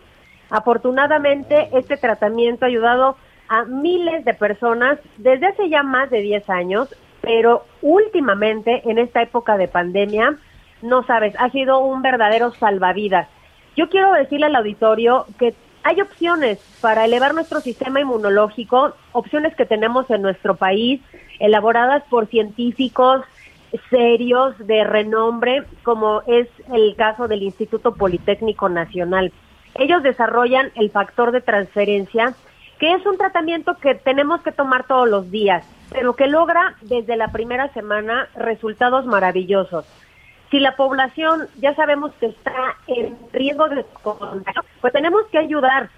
[0.49, 3.15] Afortunadamente, este tratamiento ha ayudado
[3.47, 9.21] a miles de personas desde hace ya más de 10 años, pero últimamente, en esta
[9.21, 10.35] época de pandemia,
[10.81, 13.29] no sabes, ha sido un verdadero salvavidas.
[13.77, 15.55] Yo quiero decirle al auditorio que
[15.85, 20.99] hay opciones para elevar nuestro sistema inmunológico, opciones que tenemos en nuestro país,
[21.39, 23.21] elaboradas por científicos
[23.91, 29.31] serios de renombre, como es el caso del Instituto Politécnico Nacional.
[29.75, 32.33] Ellos desarrollan el factor de transferencia,
[32.79, 37.15] que es un tratamiento que tenemos que tomar todos los días, pero que logra desde
[37.15, 39.85] la primera semana resultados maravillosos.
[40.55, 45.89] Si la población ya sabemos que está en riesgo de contagio, pues tenemos que ayudar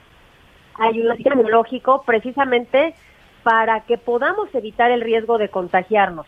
[0.80, 2.96] ayudar al inmunológico precisamente
[3.44, 6.26] para que podamos evitar el riesgo de contagiarnos.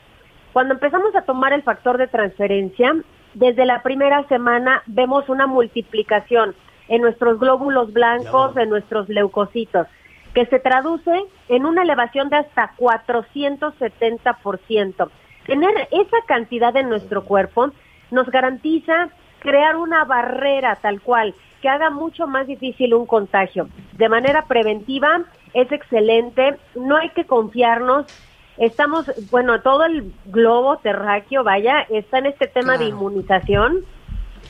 [0.53, 2.93] Cuando empezamos a tomar el factor de transferencia,
[3.33, 6.53] desde la primera semana vemos una multiplicación
[6.87, 9.87] en nuestros glóbulos blancos, en nuestros leucocitos,
[10.35, 15.09] que se traduce en una elevación de hasta 470%.
[15.47, 17.71] Tener esa cantidad en nuestro cuerpo
[18.11, 23.67] nos garantiza crear una barrera tal cual que haga mucho más difícil un contagio.
[23.93, 28.05] De manera preventiva es excelente, no hay que confiarnos.
[28.57, 33.85] Estamos, bueno, todo el globo terráqueo, vaya, está en este tema de inmunización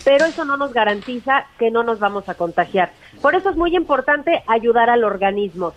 [0.03, 2.91] pero eso no nos garantiza que no nos vamos a contagiar.
[3.21, 5.73] Por eso es muy importante ayudar al organismo.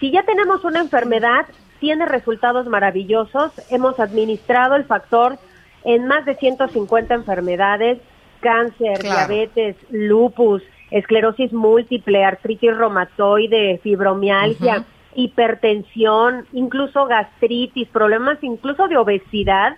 [0.00, 1.46] Si ya tenemos una enfermedad,
[1.80, 3.52] tiene resultados maravillosos.
[3.70, 5.38] Hemos administrado el factor
[5.84, 7.98] en más de 150 enfermedades,
[8.40, 19.76] cáncer, diabetes, lupus, esclerosis múltiple, artritis reumatoide, fibromialgia, hipertensión, incluso gastritis, problemas incluso de obesidad,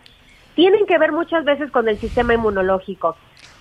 [0.54, 3.16] tienen que ver muchas veces con el sistema inmunológico.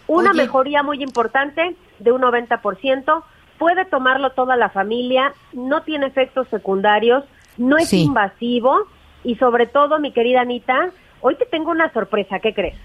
[0.08, 3.24] Una mejoría muy importante de un 90%.
[3.58, 7.24] Puede tomarlo toda la familia, no tiene efectos secundarios,
[7.58, 8.88] no es invasivo
[9.24, 10.92] y sobre todo, mi querida Anita,
[11.22, 12.76] hoy te tengo una sorpresa, ¿qué crees?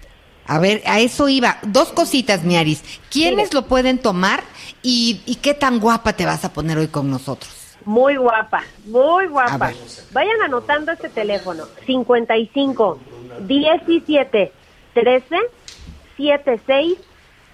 [0.47, 1.57] A ver, a eso iba.
[1.63, 2.83] Dos cositas, Miaris.
[3.09, 4.43] ¿Quiénes lo pueden tomar
[4.83, 7.77] y, y, qué tan guapa te vas a poner hoy con nosotros?
[7.83, 9.71] Muy guapa, muy guapa.
[10.11, 11.65] Vayan anotando este teléfono.
[11.85, 12.99] 55
[13.47, 14.51] 17
[14.93, 15.37] 13
[16.17, 16.97] 76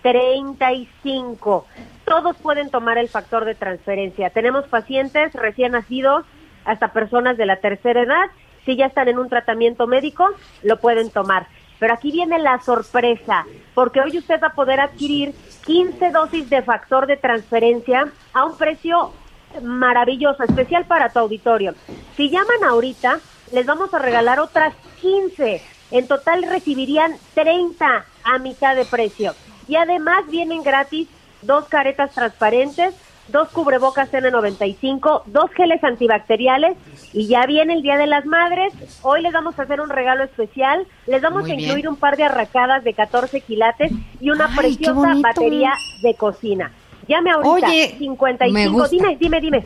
[0.01, 1.65] 35.
[2.05, 4.29] Todos pueden tomar el factor de transferencia.
[4.32, 6.25] Tenemos pacientes recién nacidos
[6.65, 8.25] hasta personas de la tercera edad.
[8.66, 10.30] Si ya están en un tratamiento médico,
[10.64, 11.47] lo pueden tomar.
[11.80, 15.34] Pero aquí viene la sorpresa, porque hoy usted va a poder adquirir
[15.66, 19.14] 15 dosis de factor de transferencia a un precio
[19.62, 21.74] maravilloso, especial para tu auditorio.
[22.16, 23.20] Si llaman ahorita,
[23.51, 25.62] les vamos a regalar otras 15.
[25.91, 29.34] En total recibirían 30 a mitad de precio.
[29.68, 31.07] Y además vienen gratis
[31.41, 32.93] dos caretas transparentes,
[33.28, 36.78] dos cubrebocas N95, dos geles antibacteriales
[37.13, 38.74] y ya viene el Día de las Madres.
[39.01, 40.86] Hoy les vamos a hacer un regalo especial.
[41.07, 45.74] Les vamos a incluir un par de arracadas de 14 quilates y una preciosa batería
[46.03, 46.72] de cocina.
[47.07, 47.67] Llame ahorita.
[47.67, 48.88] Oye, 55.
[48.89, 49.65] Dime, dime, dime.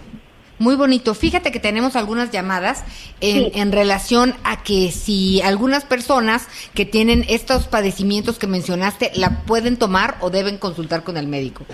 [0.57, 1.13] Muy bonito.
[1.13, 2.85] Fíjate que tenemos algunas llamadas
[3.19, 9.41] en, en, relación a que si algunas personas que tienen estos padecimientos que mencionaste la
[9.41, 11.65] pueden tomar o deben consultar con el médico.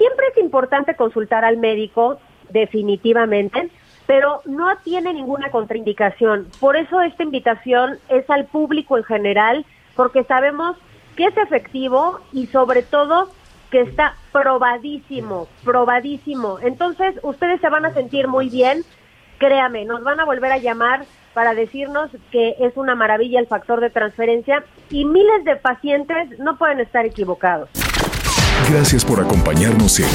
[0.00, 3.68] Siempre es importante consultar al médico, definitivamente,
[4.06, 6.46] pero no tiene ninguna contraindicación.
[6.58, 10.78] Por eso esta invitación es al público en general, porque sabemos
[11.16, 13.28] que es efectivo y sobre todo
[13.70, 16.58] que está probadísimo, probadísimo.
[16.60, 18.84] Entonces, ustedes se van a sentir muy bien,
[19.36, 23.82] créame, nos van a volver a llamar para decirnos que es una maravilla el factor
[23.82, 27.68] de transferencia y miles de pacientes no pueden estar equivocados.
[28.70, 30.06] Gracias por acompañarnos en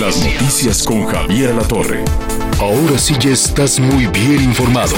[0.00, 1.64] Las Noticias con Javier La.
[2.60, 4.94] Ahora sí ya estás muy bien informado.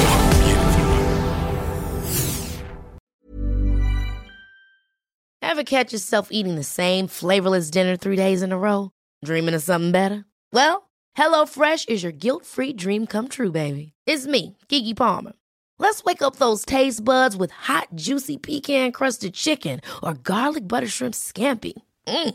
[5.40, 8.90] Ever catch yourself eating the same flavorless dinner three days in a row?
[9.24, 10.26] Dreaming of something better?
[10.52, 13.94] Well, HelloFresh is your guilt-free dream come true, baby.
[14.06, 15.32] It's me, Kiki Palmer.
[15.78, 21.14] Let's wake up those taste buds with hot, juicy pecan-crusted chicken or garlic butter shrimp
[21.14, 21.72] scampi.
[22.06, 22.34] Mm.